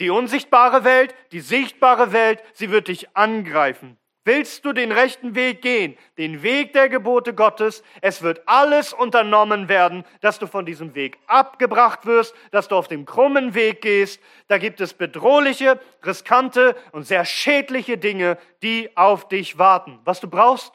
Die 0.00 0.10
unsichtbare 0.10 0.84
Welt, 0.84 1.14
die 1.32 1.40
sichtbare 1.40 2.12
Welt, 2.12 2.42
sie 2.52 2.70
wird 2.70 2.88
dich 2.88 3.16
angreifen. 3.16 3.96
Willst 4.32 4.64
du 4.64 4.72
den 4.72 4.92
rechten 4.92 5.34
Weg 5.34 5.60
gehen, 5.60 5.98
den 6.16 6.44
Weg 6.44 6.72
der 6.72 6.88
Gebote 6.88 7.34
Gottes, 7.34 7.82
es 8.00 8.22
wird 8.22 8.40
alles 8.46 8.92
unternommen 8.92 9.68
werden, 9.68 10.04
dass 10.20 10.38
du 10.38 10.46
von 10.46 10.64
diesem 10.64 10.94
Weg 10.94 11.18
abgebracht 11.26 12.06
wirst, 12.06 12.32
dass 12.52 12.68
du 12.68 12.76
auf 12.76 12.86
dem 12.86 13.06
krummen 13.06 13.54
Weg 13.54 13.80
gehst. 13.80 14.22
Da 14.46 14.58
gibt 14.58 14.80
es 14.80 14.94
bedrohliche, 14.94 15.80
riskante 16.06 16.76
und 16.92 17.08
sehr 17.08 17.24
schädliche 17.24 17.98
Dinge, 17.98 18.38
die 18.62 18.96
auf 18.96 19.26
dich 19.26 19.58
warten. 19.58 19.98
Was 20.04 20.20
du 20.20 20.30
brauchst, 20.30 20.72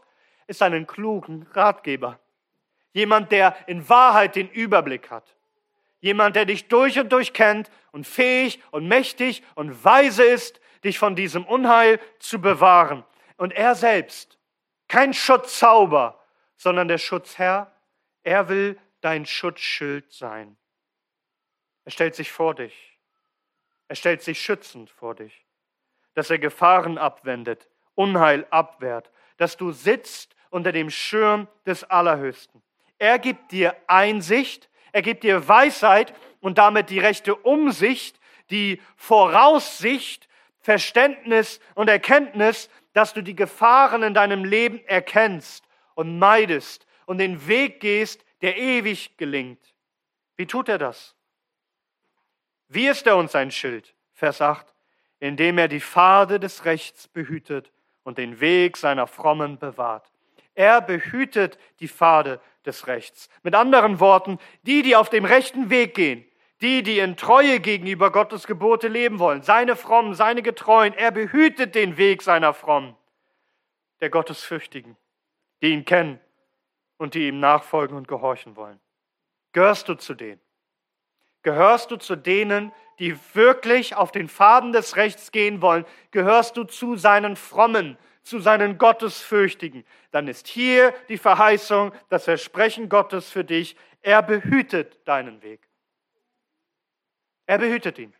ist 0.47 0.61
einen 0.61 0.85
klugen 0.85 1.47
Ratgeber. 1.53 2.19
Jemand, 2.91 3.31
der 3.31 3.55
in 3.67 3.87
Wahrheit 3.87 4.35
den 4.35 4.49
Überblick 4.49 5.09
hat. 5.09 5.33
Jemand, 6.01 6.35
der 6.35 6.43
dich 6.43 6.67
durch 6.67 6.99
und 6.99 7.09
durch 7.09 7.31
kennt 7.31 7.71
und 7.93 8.05
fähig 8.05 8.59
und 8.71 8.89
mächtig 8.89 9.43
und 9.53 9.85
weise 9.85 10.25
ist, 10.25 10.59
dich 10.83 10.99
von 10.99 11.15
diesem 11.15 11.45
Unheil 11.45 12.01
zu 12.19 12.41
bewahren. 12.41 13.05
Und 13.37 13.53
er 13.53 13.75
selbst, 13.75 14.37
kein 14.87 15.13
Schutzzauber, 15.13 16.21
sondern 16.57 16.87
der 16.87 16.97
Schutzherr, 16.97 17.71
er 18.23 18.49
will 18.49 18.79
dein 19.01 19.25
Schutzschild 19.25 20.11
sein. 20.11 20.57
Er 21.83 21.91
stellt 21.91 22.15
sich 22.15 22.31
vor 22.31 22.55
dich. 22.55 22.99
Er 23.87 23.95
stellt 23.95 24.23
sich 24.23 24.41
schützend 24.41 24.89
vor 24.89 25.15
dich, 25.15 25.45
dass 26.15 26.29
er 26.29 26.39
Gefahren 26.39 26.97
abwendet, 26.97 27.67
Unheil 27.93 28.47
abwehrt, 28.49 29.11
dass 29.37 29.57
du 29.57 29.71
sitzt 29.71 30.35
unter 30.49 30.71
dem 30.71 30.89
Schirm 30.89 31.47
des 31.65 31.83
Allerhöchsten. 31.83 32.63
Er 32.97 33.19
gibt 33.19 33.51
dir 33.51 33.75
Einsicht, 33.87 34.69
er 34.91 35.01
gibt 35.01 35.23
dir 35.23 35.47
Weisheit 35.47 36.13
und 36.39 36.57
damit 36.57 36.89
die 36.89 36.99
rechte 36.99 37.35
Umsicht, 37.35 38.19
die 38.49 38.81
Voraussicht, 38.95 40.27
Verständnis 40.59 41.59
und 41.75 41.89
Erkenntnis, 41.89 42.69
dass 42.95 43.13
du 43.13 43.21
die 43.21 43.35
Gefahren 43.35 44.03
in 44.03 44.13
deinem 44.13 44.45
Leben 44.45 44.79
erkennst 44.87 45.65
und 45.95 46.17
meidest 46.17 46.87
und 47.05 47.17
den 47.17 47.45
Weg 47.45 47.81
gehst, 47.81 48.25
der 48.41 48.57
ewig 48.57 49.17
gelingt. 49.17 49.75
Wie 50.37 50.45
tut 50.45 50.69
er 50.69 50.77
das? 50.77 51.13
Wie 52.69 52.87
ist 52.87 53.05
er 53.05 53.17
uns 53.17 53.35
ein 53.35 53.51
Schild? 53.51 53.93
Vers 54.13 54.41
8. 54.41 54.65
Indem 55.19 55.57
er 55.57 55.67
die 55.67 55.81
Pfade 55.81 56.39
des 56.39 56.63
Rechts 56.63 57.09
behütet 57.09 57.69
und 58.03 58.17
den 58.17 58.39
Weg 58.39 58.77
seiner 58.77 59.07
Frommen 59.07 59.59
bewahrt. 59.59 60.09
Er 60.53 60.79
behütet 60.79 61.57
die 61.81 61.89
Pfade 61.89 62.39
des 62.65 62.87
Rechts. 62.87 63.29
Mit 63.43 63.55
anderen 63.55 63.99
Worten, 63.99 64.39
die, 64.63 64.83
die 64.83 64.95
auf 64.95 65.09
dem 65.09 65.25
rechten 65.25 65.69
Weg 65.69 65.95
gehen, 65.95 66.25
die, 66.61 66.83
die 66.83 66.99
in 66.99 67.17
Treue 67.17 67.59
gegenüber 67.59 68.11
Gottes 68.11 68.47
Gebote 68.47 68.87
leben 68.87 69.19
wollen, 69.19 69.41
seine 69.41 69.75
Frommen, 69.75 70.13
seine 70.13 70.41
Getreuen, 70.41 70.93
er 70.93 71.11
behütet 71.11 71.75
den 71.75 71.97
Weg 71.97 72.21
seiner 72.21 72.53
Frommen, 72.53 72.95
der 73.99 74.09
Gottesfürchtigen, 74.09 74.95
die 75.61 75.71
ihn 75.71 75.85
kennen 75.85 76.19
und 76.97 77.13
die 77.13 77.27
ihm 77.27 77.39
nachfolgen 77.39 77.97
und 77.97 78.07
gehorchen 78.07 78.55
wollen. 78.55 78.79
Gehörst 79.51 79.89
du 79.89 79.95
zu 79.95 80.13
denen? 80.13 80.41
Gehörst 81.43 81.91
du 81.91 81.97
zu 81.97 82.15
denen, 82.15 82.71
die 82.99 83.15
wirklich 83.33 83.95
auf 83.95 84.11
den 84.11 84.27
Faden 84.27 84.71
des 84.71 84.95
Rechts 84.95 85.31
gehen 85.31 85.61
wollen? 85.61 85.85
Gehörst 86.11 86.57
du 86.57 86.63
zu 86.63 86.95
seinen 86.95 87.35
Frommen, 87.35 87.97
zu 88.23 88.39
seinen 88.39 88.77
Gottesfürchtigen? 88.77 89.85
Dann 90.11 90.27
ist 90.27 90.47
hier 90.47 90.93
die 91.09 91.17
Verheißung, 91.17 91.91
das 92.09 92.23
Versprechen 92.23 92.89
Gottes 92.89 93.29
für 93.29 93.43
dich. 93.43 93.75
Er 94.01 94.23
behütet 94.23 95.07
deinen 95.07 95.43
Weg. 95.43 95.64
Er 97.45 97.57
behütet 97.57 97.99
ihn. 97.99 98.13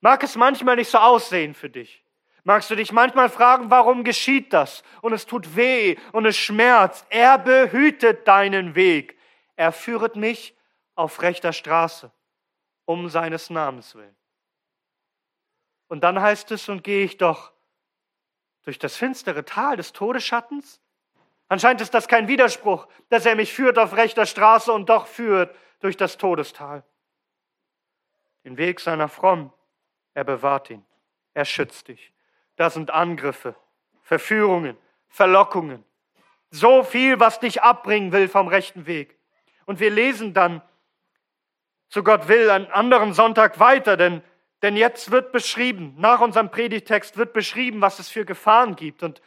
Mag 0.00 0.22
es 0.22 0.36
manchmal 0.36 0.76
nicht 0.76 0.90
so 0.90 0.98
aussehen 0.98 1.54
für 1.54 1.70
dich. 1.70 2.04
Magst 2.44 2.70
du 2.70 2.76
dich 2.76 2.92
manchmal 2.92 3.28
fragen, 3.28 3.70
warum 3.70 4.04
geschieht 4.04 4.52
das? 4.52 4.84
Und 5.00 5.12
es 5.12 5.26
tut 5.26 5.56
weh 5.56 5.96
und 6.12 6.26
es 6.26 6.36
schmerzt. 6.36 7.04
Er 7.10 7.38
behütet 7.38 8.28
deinen 8.28 8.76
Weg. 8.76 9.18
Er 9.56 9.72
führet 9.72 10.14
mich 10.14 10.56
auf 10.94 11.22
rechter 11.22 11.52
Straße, 11.52 12.12
um 12.84 13.08
seines 13.08 13.50
Namens 13.50 13.96
willen. 13.96 14.14
Und 15.88 16.04
dann 16.04 16.20
heißt 16.20 16.52
es, 16.52 16.68
und 16.68 16.84
gehe 16.84 17.04
ich 17.04 17.16
doch 17.16 17.52
Durch 18.62 18.78
das 18.78 18.96
finstere 18.96 19.44
Tal 19.44 19.76
des 19.76 19.92
Todesschattens? 19.92 20.80
Anscheinend 21.48 21.80
ist 21.80 21.94
das 21.94 22.08
kein 22.08 22.26
Widerspruch, 22.26 22.88
dass 23.08 23.26
er 23.26 23.36
mich 23.36 23.52
führt 23.52 23.78
auf 23.78 23.96
rechter 23.96 24.26
Straße 24.26 24.72
und 24.72 24.88
doch 24.88 25.06
führt 25.06 25.54
durch 25.80 25.96
das 25.96 26.16
Todestal. 26.16 26.84
Den 28.46 28.56
Weg 28.58 28.78
seiner 28.78 29.08
Fromm, 29.08 29.52
er 30.14 30.22
bewahrt 30.22 30.70
ihn, 30.70 30.84
er 31.34 31.44
schützt 31.44 31.88
dich. 31.88 32.12
Das 32.54 32.74
sind 32.74 32.92
Angriffe, 32.92 33.56
Verführungen, 34.02 34.78
Verlockungen. 35.08 35.84
So 36.50 36.84
viel, 36.84 37.18
was 37.18 37.40
dich 37.40 37.62
abbringen 37.62 38.12
will 38.12 38.28
vom 38.28 38.46
rechten 38.46 38.86
Weg. 38.86 39.18
Und 39.64 39.80
wir 39.80 39.90
lesen 39.90 40.32
dann, 40.32 40.62
so 41.88 42.04
Gott 42.04 42.28
will, 42.28 42.48
einen 42.48 42.70
anderen 42.70 43.14
Sonntag 43.14 43.58
weiter, 43.58 43.96
denn, 43.96 44.22
denn 44.62 44.76
jetzt 44.76 45.10
wird 45.10 45.32
beschrieben, 45.32 45.96
nach 45.98 46.20
unserem 46.20 46.52
Predigtext 46.52 47.16
wird 47.16 47.32
beschrieben, 47.32 47.80
was 47.80 47.98
es 47.98 48.08
für 48.08 48.24
Gefahren 48.24 48.76
gibt. 48.76 49.02
Und 49.02 49.20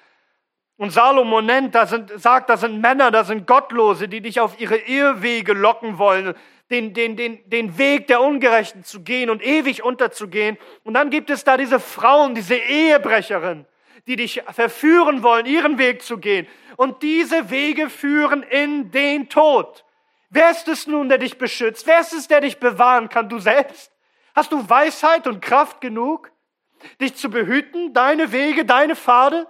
und 0.79 0.91
Salomo 0.91 1.41
nennt, 1.41 1.75
da 1.75 1.85
sind, 1.85 2.09
sagt, 2.21 2.49
da 2.49 2.55
sind 2.55 2.79
Männer, 2.79 3.11
da 3.11 3.25
sind 3.25 3.45
Gottlose, 3.45 4.07
die 4.07 4.21
dich 4.21 4.39
auf 4.39 4.61
ihre 4.61 4.77
Irrwege 4.77 5.51
locken 5.51 5.97
wollen, 5.97 6.35
den, 6.69 6.93
den, 6.93 7.15
den, 7.15 7.49
den 7.49 7.77
Weg 7.77 8.07
der 8.07 8.21
Ungerechten 8.21 8.83
zu 8.83 9.01
gehen 9.01 9.29
und 9.29 9.43
ewig 9.43 9.83
unterzugehen. 9.83 10.57
Und 10.83 10.93
dann 10.93 11.09
gibt 11.09 11.29
es 11.29 11.43
da 11.43 11.57
diese 11.57 11.79
Frauen, 11.79 12.35
diese 12.35 12.55
Ehebrecherin, 12.55 13.65
die 14.07 14.15
dich 14.15 14.43
verführen 14.51 15.23
wollen, 15.23 15.45
ihren 15.45 15.77
Weg 15.77 16.01
zu 16.01 16.17
gehen. 16.17 16.47
Und 16.77 17.01
diese 17.01 17.49
Wege 17.49 17.89
führen 17.89 18.43
in 18.43 18.91
den 18.91 19.29
Tod. 19.29 19.85
Wer 20.29 20.51
ist 20.51 20.67
es 20.67 20.85
nun, 20.85 21.09
der 21.09 21.17
dich 21.17 21.37
beschützt? 21.37 21.87
Wer 21.87 22.01
ist 22.01 22.13
es, 22.13 22.27
der 22.27 22.41
dich 22.41 22.59
bewahren 22.59 23.09
kann? 23.09 23.29
Du 23.29 23.39
selbst? 23.39 23.91
Hast 24.35 24.51
du 24.51 24.69
Weisheit 24.69 25.25
und 25.27 25.41
Kraft 25.41 25.81
genug, 25.81 26.31
dich 27.01 27.15
zu 27.15 27.29
behüten, 27.29 27.93
deine 27.93 28.31
Wege, 28.31 28.63
deine 28.63 28.95
Pfade? 28.95 29.47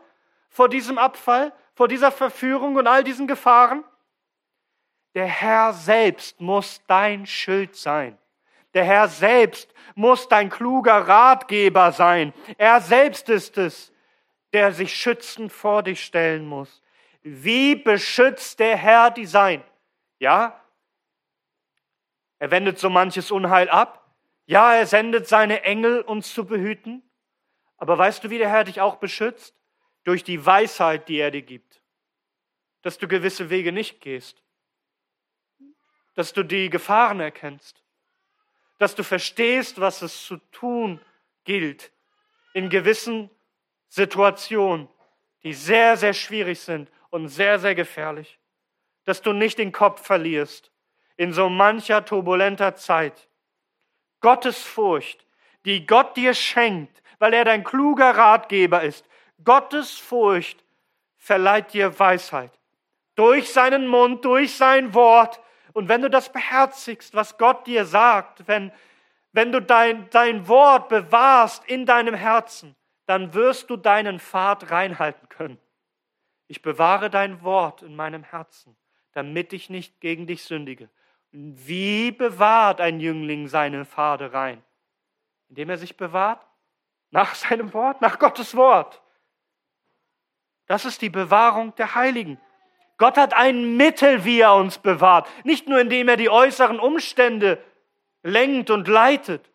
vor 0.49 0.67
diesem 0.67 0.97
Abfall, 0.97 1.53
vor 1.73 1.87
dieser 1.87 2.11
Verführung 2.11 2.75
und 2.75 2.87
all 2.87 3.03
diesen 3.03 3.27
Gefahren? 3.27 3.83
Der 5.13 5.25
Herr 5.25 5.73
selbst 5.73 6.39
muss 6.39 6.81
dein 6.87 7.25
Schild 7.25 7.75
sein. 7.75 8.17
Der 8.73 8.83
Herr 8.83 9.07
selbst 9.07 9.73
muss 9.95 10.27
dein 10.27 10.49
kluger 10.49 11.07
Ratgeber 11.07 11.91
sein. 11.91 12.33
Er 12.57 12.81
selbst 12.81 13.29
ist 13.29 13.57
es, 13.57 13.91
der 14.53 14.71
sich 14.71 14.93
schützend 14.93 15.51
vor 15.51 15.83
dich 15.83 16.03
stellen 16.03 16.45
muss. 16.45 16.81
Wie 17.21 17.75
beschützt 17.75 18.59
der 18.59 18.77
Herr 18.77 19.11
die 19.11 19.25
Sein? 19.25 19.63
Ja, 20.19 20.59
er 22.37 22.51
wendet 22.51 22.79
so 22.79 22.89
manches 22.89 23.31
Unheil 23.31 23.69
ab. 23.69 24.15
Ja, 24.45 24.73
er 24.73 24.85
sendet 24.85 25.27
seine 25.27 25.63
Engel, 25.63 26.01
uns 26.01 26.33
zu 26.33 26.45
behüten. 26.45 27.03
Aber 27.77 27.97
weißt 27.97 28.23
du, 28.23 28.29
wie 28.29 28.37
der 28.37 28.49
Herr 28.49 28.63
dich 28.63 28.79
auch 28.79 28.95
beschützt? 28.95 29.59
durch 30.03 30.23
die 30.23 30.43
Weisheit, 30.43 31.07
die 31.07 31.17
er 31.17 31.31
dir 31.31 31.41
gibt, 31.41 31.81
dass 32.81 32.97
du 32.97 33.07
gewisse 33.07 33.49
Wege 33.49 33.71
nicht 33.71 34.01
gehst, 34.01 34.41
dass 36.19 36.33
du 36.33 36.43
die 36.43 36.69
Gefahren 36.69 37.21
erkennst, 37.21 37.81
dass 38.77 38.93
du 38.93 39.03
verstehst, 39.05 39.79
was 39.79 40.01
es 40.01 40.25
zu 40.25 40.35
tun 40.51 40.99
gilt 41.45 41.93
in 42.53 42.69
gewissen 42.69 43.29
Situationen, 43.87 44.89
die 45.43 45.53
sehr, 45.53 45.95
sehr 45.95 46.13
schwierig 46.13 46.59
sind 46.59 46.91
und 47.09 47.29
sehr, 47.29 47.57
sehr 47.57 47.73
gefährlich, 47.73 48.37
dass 49.05 49.21
du 49.21 49.31
nicht 49.31 49.59
den 49.59 49.71
Kopf 49.71 50.05
verlierst 50.05 50.73
in 51.15 51.31
so 51.31 51.47
mancher 51.47 52.03
turbulenter 52.03 52.75
Zeit. 52.75 53.29
Gottes 54.19 54.61
Furcht, 54.61 55.25
die 55.63 55.87
Gott 55.87 56.17
dir 56.17 56.33
schenkt, 56.33 57.01
weil 57.19 57.33
er 57.33 57.45
dein 57.45 57.63
kluger 57.63 58.11
Ratgeber 58.11 58.83
ist, 58.83 59.07
Gottes 59.45 59.97
Furcht 59.97 60.65
verleiht 61.17 61.71
dir 61.71 61.97
Weisheit. 61.97 62.51
Durch 63.15 63.53
seinen 63.53 63.87
Mund, 63.87 64.25
durch 64.25 64.57
sein 64.57 64.93
Wort. 64.93 65.39
Und 65.79 65.87
wenn 65.87 66.01
du 66.01 66.09
das 66.09 66.29
beherzigst, 66.29 67.13
was 67.13 67.37
Gott 67.37 67.65
dir 67.65 67.85
sagt, 67.85 68.49
wenn, 68.49 68.69
wenn 69.31 69.53
du 69.53 69.61
dein, 69.61 70.09
dein 70.09 70.45
Wort 70.49 70.89
bewahrst 70.89 71.63
in 71.67 71.85
deinem 71.85 72.15
Herzen, 72.15 72.75
dann 73.05 73.33
wirst 73.33 73.69
du 73.69 73.77
deinen 73.77 74.19
Pfad 74.19 74.71
reinhalten 74.71 75.29
können. 75.29 75.57
Ich 76.47 76.61
bewahre 76.61 77.09
dein 77.09 77.43
Wort 77.43 77.81
in 77.81 77.95
meinem 77.95 78.23
Herzen, 78.23 78.75
damit 79.13 79.53
ich 79.53 79.69
nicht 79.69 80.01
gegen 80.01 80.27
dich 80.27 80.43
sündige. 80.43 80.89
Wie 81.31 82.11
bewahrt 82.11 82.81
ein 82.81 82.99
Jüngling 82.99 83.47
seine 83.47 83.85
Pfade 83.85 84.33
rein? 84.33 84.61
Indem 85.47 85.69
er 85.69 85.77
sich 85.77 85.95
bewahrt? 85.95 86.45
Nach 87.09 87.35
seinem 87.35 87.73
Wort, 87.73 88.01
nach 88.01 88.19
Gottes 88.19 88.53
Wort. 88.53 89.01
Das 90.65 90.83
ist 90.83 91.01
die 91.01 91.09
Bewahrung 91.09 91.73
der 91.75 91.95
Heiligen. 91.95 92.37
Gott 92.99 93.17
hat 93.17 93.33
ein 93.33 93.77
Mittel, 93.77 94.25
wie 94.25 94.41
er 94.41 94.53
uns 94.53 94.77
bewahrt. 94.77 95.27
Nicht 95.45 95.67
nur 95.67 95.79
indem 95.79 96.09
er 96.09 96.17
die 96.17 96.29
äußeren 96.29 96.79
Umstände 96.79 97.57
lenkt 98.23 98.69
und 98.69 98.87
leitet, 98.89 99.49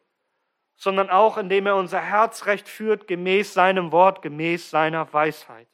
sondern 0.76 1.10
auch 1.10 1.36
indem 1.36 1.66
er 1.66 1.76
unser 1.76 2.00
Herz 2.00 2.46
recht 2.46 2.68
führt, 2.68 3.06
gemäß 3.06 3.52
seinem 3.52 3.92
Wort, 3.92 4.22
gemäß 4.22 4.70
seiner 4.70 5.12
Weisheit. 5.12 5.68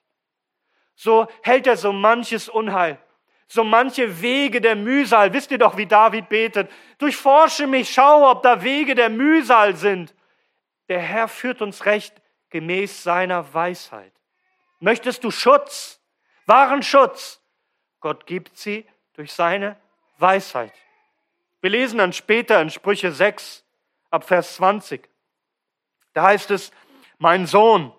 So 0.96 1.28
hält 1.42 1.68
er 1.68 1.76
so 1.76 1.92
manches 1.92 2.48
Unheil, 2.48 2.98
so 3.46 3.62
manche 3.62 4.20
Wege 4.20 4.61
der 4.61 4.74
Mühsal. 4.74 5.33
Wisst 5.33 5.52
ihr 5.52 5.59
doch, 5.59 5.76
wie 5.76 5.87
David 5.87 6.28
betet. 6.28 6.70
Durchforsche 6.98 7.68
mich, 7.68 7.90
schau, 7.90 8.28
ob 8.28 8.42
da 8.42 8.64
Wege 8.64 8.96
der 8.96 9.11
Mühsal 9.11 9.76
sind. 9.76 10.12
Der 10.88 10.98
Herr 10.98 11.28
führt 11.28 11.62
uns 11.62 11.87
recht 11.87 12.20
gemäß 12.50 13.04
seiner 13.04 13.54
Weisheit. 13.54 14.12
Möchtest 14.80 15.22
du 15.22 15.30
Schutz, 15.30 16.00
wahren 16.46 16.83
Schutz? 16.83 17.39
Gott 18.01 18.27
gibt 18.27 18.57
sie 18.57 18.87
durch 19.15 19.33
seine 19.33 19.77
Weisheit. 20.19 20.73
Wir 21.61 21.71
lesen 21.71 21.99
dann 21.99 22.13
später 22.13 22.61
in 22.61 22.71
Sprüche 22.71 23.13
6 23.13 23.65
ab 24.11 24.25
Vers 24.25 24.57
20. 24.57 25.09
Da 26.15 26.23
heißt 26.25 26.51
es, 26.51 26.73
mein 27.19 27.47
Sohn, 27.47 27.93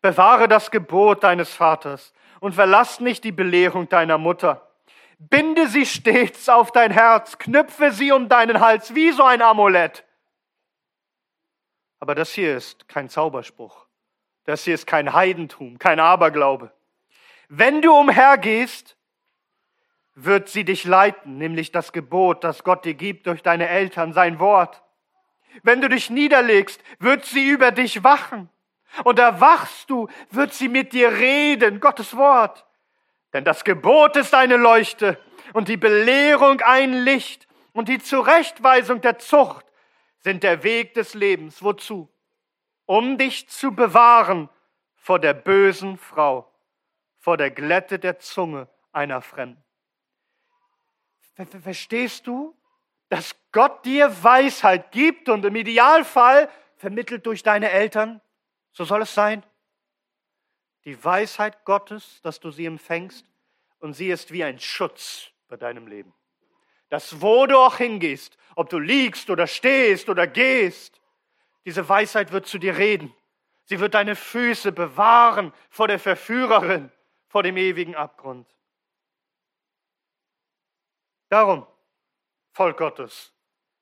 bewahre 0.00 0.48
das 0.48 0.70
Gebot 0.70 1.24
deines 1.24 1.52
Vaters 1.52 2.12
und 2.38 2.54
verlass 2.54 3.00
nicht 3.00 3.24
die 3.24 3.32
Belehrung 3.32 3.88
deiner 3.88 4.16
Mutter. 4.16 4.66
Binde 5.18 5.66
sie 5.68 5.84
stets 5.84 6.48
auf 6.48 6.72
dein 6.72 6.90
Herz, 6.92 7.36
knüpfe 7.36 7.92
sie 7.92 8.12
um 8.12 8.28
deinen 8.28 8.60
Hals 8.60 8.94
wie 8.94 9.10
so 9.10 9.24
ein 9.24 9.42
Amulett. 9.42 10.04
Aber 11.98 12.14
das 12.14 12.32
hier 12.32 12.56
ist 12.56 12.88
kein 12.88 13.10
Zauberspruch. 13.10 13.86
Das 14.44 14.64
hier 14.64 14.74
ist 14.74 14.86
kein 14.86 15.12
Heidentum, 15.12 15.78
kein 15.78 16.00
Aberglaube. 16.00 16.72
Wenn 17.48 17.82
du 17.82 17.94
umhergehst, 17.94 18.96
wird 20.14 20.48
sie 20.48 20.64
dich 20.64 20.84
leiten, 20.84 21.38
nämlich 21.38 21.72
das 21.72 21.92
Gebot, 21.92 22.44
das 22.44 22.64
Gott 22.64 22.84
dir 22.84 22.94
gibt 22.94 23.26
durch 23.26 23.42
deine 23.42 23.68
Eltern, 23.68 24.12
sein 24.12 24.38
Wort. 24.38 24.82
Wenn 25.62 25.80
du 25.80 25.88
dich 25.88 26.10
niederlegst, 26.10 26.82
wird 26.98 27.24
sie 27.24 27.48
über 27.48 27.70
dich 27.70 28.04
wachen. 28.04 28.48
Und 29.04 29.18
erwachst 29.18 29.88
du, 29.88 30.08
wird 30.30 30.52
sie 30.52 30.68
mit 30.68 30.92
dir 30.92 31.12
reden, 31.12 31.80
Gottes 31.80 32.16
Wort. 32.16 32.66
Denn 33.32 33.44
das 33.44 33.64
Gebot 33.64 34.16
ist 34.16 34.34
eine 34.34 34.56
Leuchte 34.56 35.18
und 35.52 35.68
die 35.68 35.76
Belehrung 35.76 36.60
ein 36.60 36.92
Licht 36.92 37.46
und 37.72 37.88
die 37.88 38.00
Zurechtweisung 38.00 39.00
der 39.00 39.18
Zucht 39.18 39.64
sind 40.18 40.42
der 40.42 40.64
Weg 40.64 40.94
des 40.94 41.14
Lebens. 41.14 41.62
Wozu? 41.62 42.08
um 42.90 43.18
dich 43.18 43.48
zu 43.48 43.70
bewahren 43.70 44.48
vor 44.96 45.20
der 45.20 45.32
bösen 45.32 45.96
Frau, 45.96 46.52
vor 47.20 47.36
der 47.36 47.52
Glätte 47.52 48.00
der 48.00 48.18
Zunge 48.18 48.66
einer 48.90 49.22
Fremden. 49.22 49.62
Verstehst 51.34 52.26
du, 52.26 52.56
dass 53.08 53.34
Gott 53.52 53.84
dir 53.84 54.22
Weisheit 54.22 54.92
gibt 54.92 55.28
und 55.28 55.44
im 55.44 55.56
Idealfall 55.56 56.48
vermittelt 56.76 57.26
durch 57.26 57.42
deine 57.42 57.70
Eltern? 57.70 58.20
So 58.72 58.84
soll 58.84 59.02
es 59.02 59.14
sein. 59.14 59.44
Die 60.84 61.02
Weisheit 61.02 61.64
Gottes, 61.64 62.20
dass 62.22 62.40
du 62.40 62.50
sie 62.50 62.66
empfängst 62.66 63.26
und 63.80 63.94
sie 63.94 64.08
ist 64.08 64.32
wie 64.32 64.44
ein 64.44 64.58
Schutz 64.58 65.30
bei 65.48 65.56
deinem 65.56 65.86
Leben. 65.86 66.14
Dass 66.88 67.20
wo 67.20 67.46
du 67.46 67.56
auch 67.58 67.76
hingehst, 67.76 68.36
ob 68.56 68.70
du 68.70 68.78
liegst 68.78 69.30
oder 69.30 69.46
stehst 69.46 70.08
oder 70.08 70.26
gehst, 70.26 71.00
diese 71.64 71.88
Weisheit 71.88 72.32
wird 72.32 72.46
zu 72.46 72.58
dir 72.58 72.78
reden. 72.78 73.14
Sie 73.64 73.78
wird 73.78 73.94
deine 73.94 74.16
Füße 74.16 74.72
bewahren 74.72 75.52
vor 75.68 75.86
der 75.86 75.98
Verführerin, 75.98 76.90
vor 77.28 77.42
dem 77.42 77.56
ewigen 77.56 77.94
Abgrund. 77.94 78.48
Darum, 81.30 81.64
Volk 82.50 82.78
Gottes, 82.78 83.32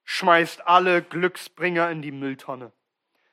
schmeißt 0.04 0.66
alle 0.66 1.02
Glücksbringer 1.02 1.90
in 1.90 2.02
die 2.02 2.12
Mülltonne. 2.12 2.72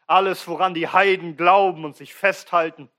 Alles, 0.07 0.47
woran 0.47 0.73
die 0.73 0.87
Heiden 0.87 1.35
glauben 1.35 1.83
und 1.83 1.97
sich 1.97 2.13
festhalten. 2.15 2.89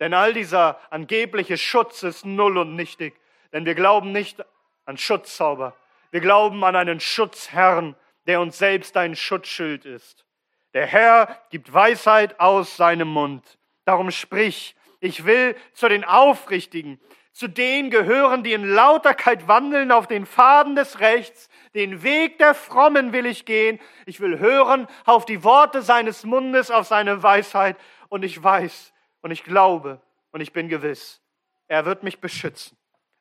Denn 0.00 0.14
all 0.14 0.32
dieser 0.32 0.80
angebliche 0.90 1.58
Schutz 1.58 2.02
ist 2.02 2.24
null 2.24 2.56
und 2.56 2.74
nichtig. 2.74 3.20
Denn 3.52 3.66
wir 3.66 3.74
glauben 3.74 4.12
nicht 4.12 4.42
an 4.86 4.96
Schutzzauber. 4.96 5.76
Wir 6.10 6.20
glauben 6.20 6.64
an 6.64 6.74
einen 6.74 7.00
Schutzherrn, 7.00 7.94
der 8.26 8.40
uns 8.40 8.56
selbst 8.56 8.96
ein 8.96 9.14
Schutzschild 9.14 9.84
ist. 9.84 10.24
Der 10.72 10.86
Herr 10.86 11.38
gibt 11.50 11.72
Weisheit 11.72 12.40
aus 12.40 12.78
seinem 12.78 13.08
Mund. 13.08 13.58
Darum 13.84 14.10
sprich, 14.10 14.74
Ich 15.00 15.26
will 15.26 15.54
zu 15.74 15.88
den 15.90 16.04
Aufrichtigen, 16.04 16.98
zu 17.36 17.48
denen 17.48 17.90
gehören, 17.90 18.42
die 18.44 18.54
in 18.54 18.64
Lauterkeit 18.64 19.46
wandeln 19.46 19.92
auf 19.92 20.06
den 20.06 20.24
Faden 20.24 20.74
des 20.74 21.00
Rechts, 21.00 21.50
den 21.74 22.02
Weg 22.02 22.38
der 22.38 22.54
Frommen 22.54 23.12
will 23.12 23.26
ich 23.26 23.44
gehen. 23.44 23.78
Ich 24.06 24.20
will 24.20 24.38
hören 24.38 24.86
auf 25.04 25.26
die 25.26 25.44
Worte 25.44 25.82
seines 25.82 26.24
Mundes, 26.24 26.70
auf 26.70 26.86
seine 26.86 27.22
Weisheit. 27.22 27.76
Und 28.08 28.24
ich 28.24 28.42
weiß 28.42 28.94
und 29.20 29.32
ich 29.32 29.44
glaube 29.44 30.00
und 30.32 30.40
ich 30.40 30.54
bin 30.54 30.70
gewiss, 30.70 31.20
er 31.68 31.84
wird 31.84 32.04
mich 32.04 32.20
beschützen. 32.20 32.78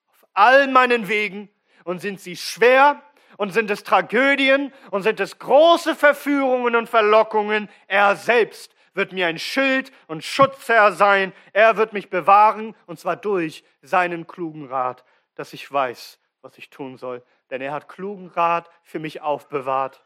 Auf 0.08 0.25
all 0.34 0.69
meinen 0.69 1.10
Wegen. 1.10 1.49
Und 1.84 1.99
sind 1.99 2.21
sie 2.21 2.38
schwer 2.38 3.04
und 3.36 3.51
sind 3.51 3.69
es 3.69 3.84
Tragödien 3.84 4.71
und 4.91 5.04
sind 5.04 5.19
es 5.19 5.39
große 5.39 5.93
Verführungen 5.93 6.78
und 6.78 6.88
Verlockungen, 6.88 7.69
er 7.88 8.15
selbst 8.15 8.74
wird 8.95 9.12
mir 9.12 9.27
ein 9.27 9.38
Schild 9.38 9.91
und 10.08 10.23
Schutzherr 10.23 10.93
sein. 10.93 11.34
Er 11.53 11.77
wird 11.77 11.93
mich 11.93 12.10
bewahren, 12.10 12.75
und 12.88 12.99
zwar 12.99 13.15
durch 13.17 13.63
seinen 13.81 14.25
klugen 14.25 14.65
Rat, 14.65 15.03
dass 15.36 15.53
ich 15.53 15.71
weiß, 15.71 16.19
was 16.41 16.58
ich 16.58 16.69
tun 16.69 16.97
soll. 16.97 17.23
Denn 17.51 17.62
er 17.62 17.73
hat 17.73 17.89
klugen 17.89 18.27
Rat 18.27 18.69
für 18.84 18.99
mich 18.99 19.21
aufbewahrt. 19.21 20.03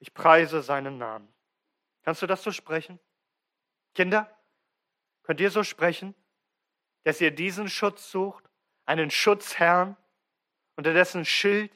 Ich 0.00 0.14
preise 0.14 0.62
seinen 0.62 0.98
Namen. 0.98 1.32
Kannst 2.02 2.22
du 2.22 2.26
das 2.26 2.42
so 2.42 2.50
sprechen? 2.50 2.98
Kinder, 3.94 4.28
könnt 5.22 5.40
ihr 5.40 5.50
so 5.50 5.62
sprechen, 5.62 6.14
dass 7.04 7.20
ihr 7.20 7.30
diesen 7.30 7.68
Schutz 7.68 8.10
sucht, 8.10 8.44
einen 8.86 9.10
Schutzherrn, 9.10 9.96
unter 10.76 10.92
dessen 10.92 11.24
Schild 11.24 11.72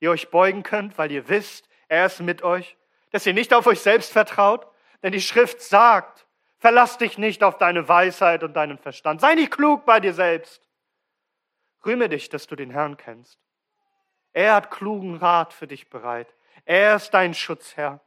ihr 0.00 0.10
euch 0.10 0.30
beugen 0.30 0.62
könnt, 0.62 0.96
weil 0.96 1.10
ihr 1.10 1.28
wisst, 1.28 1.68
er 1.88 2.06
ist 2.06 2.20
mit 2.20 2.42
euch, 2.42 2.76
dass 3.10 3.26
ihr 3.26 3.34
nicht 3.34 3.52
auf 3.52 3.66
euch 3.66 3.80
selbst 3.80 4.12
vertraut, 4.12 4.67
denn 5.02 5.12
die 5.12 5.20
Schrift 5.20 5.62
sagt, 5.62 6.26
verlass 6.58 6.98
dich 6.98 7.18
nicht 7.18 7.42
auf 7.42 7.58
deine 7.58 7.88
Weisheit 7.88 8.42
und 8.42 8.54
deinen 8.54 8.78
Verstand. 8.78 9.20
Sei 9.20 9.34
nicht 9.34 9.52
klug 9.52 9.84
bei 9.84 10.00
dir 10.00 10.14
selbst. 10.14 10.68
Rühme 11.84 12.08
dich, 12.08 12.28
dass 12.28 12.46
du 12.46 12.56
den 12.56 12.70
Herrn 12.70 12.96
kennst. 12.96 13.38
Er 14.32 14.54
hat 14.54 14.70
klugen 14.70 15.16
Rat 15.16 15.52
für 15.52 15.66
dich 15.66 15.88
bereit. 15.88 16.34
Er 16.64 16.96
ist 16.96 17.10
dein 17.10 17.34
Schutzherr. 17.34 18.00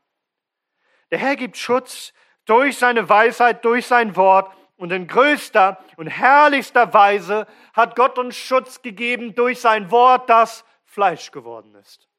Der 1.09 1.19
Herr 1.19 1.35
gibt 1.35 1.57
Schutz 1.57 2.13
durch 2.45 2.77
seine 2.77 3.07
Weisheit, 3.09 3.63
durch 3.65 3.87
sein 3.87 4.15
Wort. 4.15 4.53
Und 4.77 4.91
in 4.91 5.07
größter 5.07 5.77
und 5.97 6.07
herrlichster 6.07 6.91
Weise 6.93 7.45
hat 7.73 7.95
Gott 7.95 8.17
uns 8.17 8.35
Schutz 8.35 8.81
gegeben 8.81 9.35
durch 9.35 9.61
sein 9.61 9.91
Wort, 9.91 10.27
das 10.29 10.65
Fleisch 10.85 11.31
geworden 11.31 11.75
ist. 11.75 12.09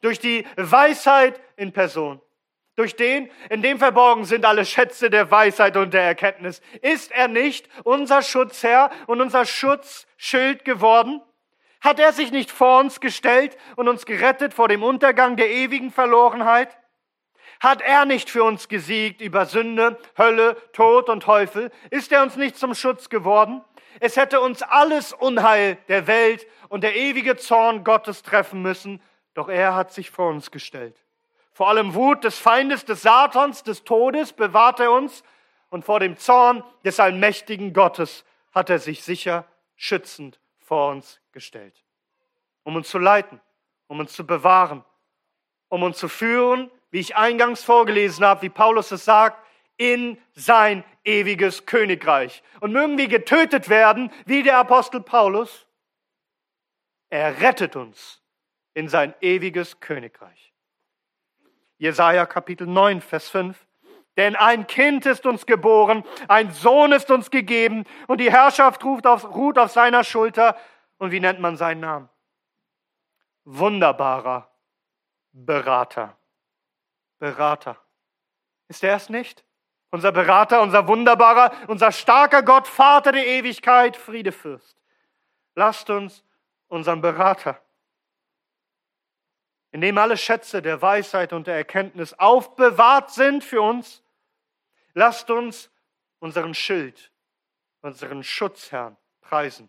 Durch 0.00 0.20
die 0.20 0.46
Weisheit 0.56 1.40
in 1.56 1.72
Person 1.72 2.20
durch 2.78 2.94
den, 2.94 3.28
in 3.50 3.60
dem 3.60 3.78
verborgen 3.78 4.24
sind 4.24 4.44
alle 4.44 4.64
Schätze 4.64 5.10
der 5.10 5.32
Weisheit 5.32 5.76
und 5.76 5.92
der 5.92 6.02
Erkenntnis. 6.02 6.62
Ist 6.80 7.10
er 7.10 7.26
nicht 7.26 7.68
unser 7.82 8.22
Schutzherr 8.22 8.90
und 9.08 9.20
unser 9.20 9.44
Schutzschild 9.44 10.64
geworden? 10.64 11.20
Hat 11.80 11.98
er 11.98 12.12
sich 12.12 12.30
nicht 12.30 12.52
vor 12.52 12.78
uns 12.78 13.00
gestellt 13.00 13.56
und 13.74 13.88
uns 13.88 14.06
gerettet 14.06 14.54
vor 14.54 14.68
dem 14.68 14.84
Untergang 14.84 15.36
der 15.36 15.50
ewigen 15.50 15.90
Verlorenheit? 15.90 16.78
Hat 17.58 17.82
er 17.82 18.04
nicht 18.04 18.30
für 18.30 18.44
uns 18.44 18.68
gesiegt 18.68 19.20
über 19.20 19.46
Sünde, 19.46 19.98
Hölle, 20.16 20.56
Tod 20.72 21.08
und 21.08 21.24
Teufel? 21.24 21.72
Ist 21.90 22.12
er 22.12 22.22
uns 22.22 22.36
nicht 22.36 22.56
zum 22.56 22.76
Schutz 22.76 23.08
geworden? 23.08 23.64
Es 23.98 24.16
hätte 24.16 24.40
uns 24.40 24.62
alles 24.62 25.12
Unheil 25.12 25.78
der 25.88 26.06
Welt 26.06 26.46
und 26.68 26.84
der 26.84 26.94
ewige 26.94 27.36
Zorn 27.36 27.82
Gottes 27.82 28.22
treffen 28.22 28.62
müssen, 28.62 29.02
doch 29.34 29.48
er 29.48 29.74
hat 29.74 29.92
sich 29.92 30.12
vor 30.12 30.28
uns 30.28 30.52
gestellt. 30.52 30.96
Vor 31.58 31.70
allem 31.70 31.94
Wut 31.94 32.22
des 32.22 32.38
Feindes, 32.38 32.84
des 32.84 33.02
Satans, 33.02 33.64
des 33.64 33.82
Todes 33.82 34.32
bewahrt 34.32 34.78
er 34.78 34.92
uns 34.92 35.24
und 35.70 35.84
vor 35.84 35.98
dem 35.98 36.16
Zorn 36.16 36.62
des 36.84 37.00
allmächtigen 37.00 37.72
Gottes 37.72 38.24
hat 38.52 38.70
er 38.70 38.78
sich 38.78 39.02
sicher 39.02 39.44
schützend 39.74 40.38
vor 40.60 40.92
uns 40.92 41.20
gestellt. 41.32 41.82
Um 42.62 42.76
uns 42.76 42.88
zu 42.88 43.00
leiten, 43.00 43.40
um 43.88 43.98
uns 43.98 44.12
zu 44.12 44.24
bewahren, 44.24 44.84
um 45.68 45.82
uns 45.82 45.98
zu 45.98 46.08
führen, 46.08 46.70
wie 46.92 47.00
ich 47.00 47.16
eingangs 47.16 47.64
vorgelesen 47.64 48.24
habe, 48.24 48.42
wie 48.42 48.50
Paulus 48.50 48.92
es 48.92 49.04
sagt, 49.04 49.44
in 49.76 50.16
sein 50.34 50.84
ewiges 51.02 51.66
Königreich. 51.66 52.44
Und 52.60 52.70
mögen 52.70 52.96
wir 52.98 53.08
getötet 53.08 53.68
werden, 53.68 54.12
wie 54.26 54.44
der 54.44 54.58
Apostel 54.58 55.00
Paulus. 55.00 55.66
Er 57.10 57.40
rettet 57.40 57.74
uns 57.74 58.22
in 58.74 58.88
sein 58.88 59.12
ewiges 59.20 59.80
Königreich. 59.80 60.47
Jesaja 61.78 62.26
Kapitel 62.26 62.66
9, 62.66 63.00
Vers 63.00 63.28
5. 63.28 63.66
Denn 64.16 64.34
ein 64.34 64.66
Kind 64.66 65.06
ist 65.06 65.26
uns 65.26 65.46
geboren, 65.46 66.04
ein 66.26 66.50
Sohn 66.50 66.90
ist 66.90 67.10
uns 67.10 67.30
gegeben 67.30 67.84
und 68.08 68.20
die 68.20 68.32
Herrschaft 68.32 68.84
ruht 68.84 69.06
auf, 69.06 69.24
ruht 69.32 69.58
auf 69.58 69.70
seiner 69.70 70.02
Schulter. 70.02 70.56
Und 70.98 71.12
wie 71.12 71.20
nennt 71.20 71.38
man 71.38 71.56
seinen 71.56 71.80
Namen? 71.80 72.08
Wunderbarer 73.44 74.50
Berater. 75.32 76.16
Berater. 77.20 77.76
Ist 78.66 78.82
er 78.82 78.96
es 78.96 79.08
nicht? 79.08 79.44
Unser 79.90 80.10
Berater, 80.10 80.62
unser 80.62 80.88
wunderbarer, 80.88 81.52
unser 81.68 81.92
starker 81.92 82.42
Gott, 82.42 82.66
Vater 82.66 83.12
der 83.12 83.26
Ewigkeit, 83.26 83.96
Friedefürst. 83.96 84.76
Lasst 85.54 85.88
uns 85.90 86.24
unseren 86.66 87.00
Berater 87.00 87.60
in 89.70 89.80
dem 89.80 89.98
alle 89.98 90.16
Schätze 90.16 90.62
der 90.62 90.80
Weisheit 90.80 91.32
und 91.32 91.46
der 91.46 91.56
Erkenntnis 91.56 92.14
aufbewahrt 92.14 93.10
sind 93.10 93.44
für 93.44 93.60
uns, 93.60 94.02
lasst 94.94 95.30
uns 95.30 95.70
unseren 96.20 96.54
Schild, 96.54 97.12
unseren 97.82 98.22
Schutzherrn 98.22 98.96
preisen 99.20 99.68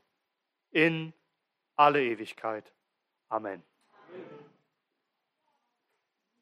in 0.72 1.14
alle 1.76 2.04
Ewigkeit. 2.04 2.74
Amen. 3.28 3.64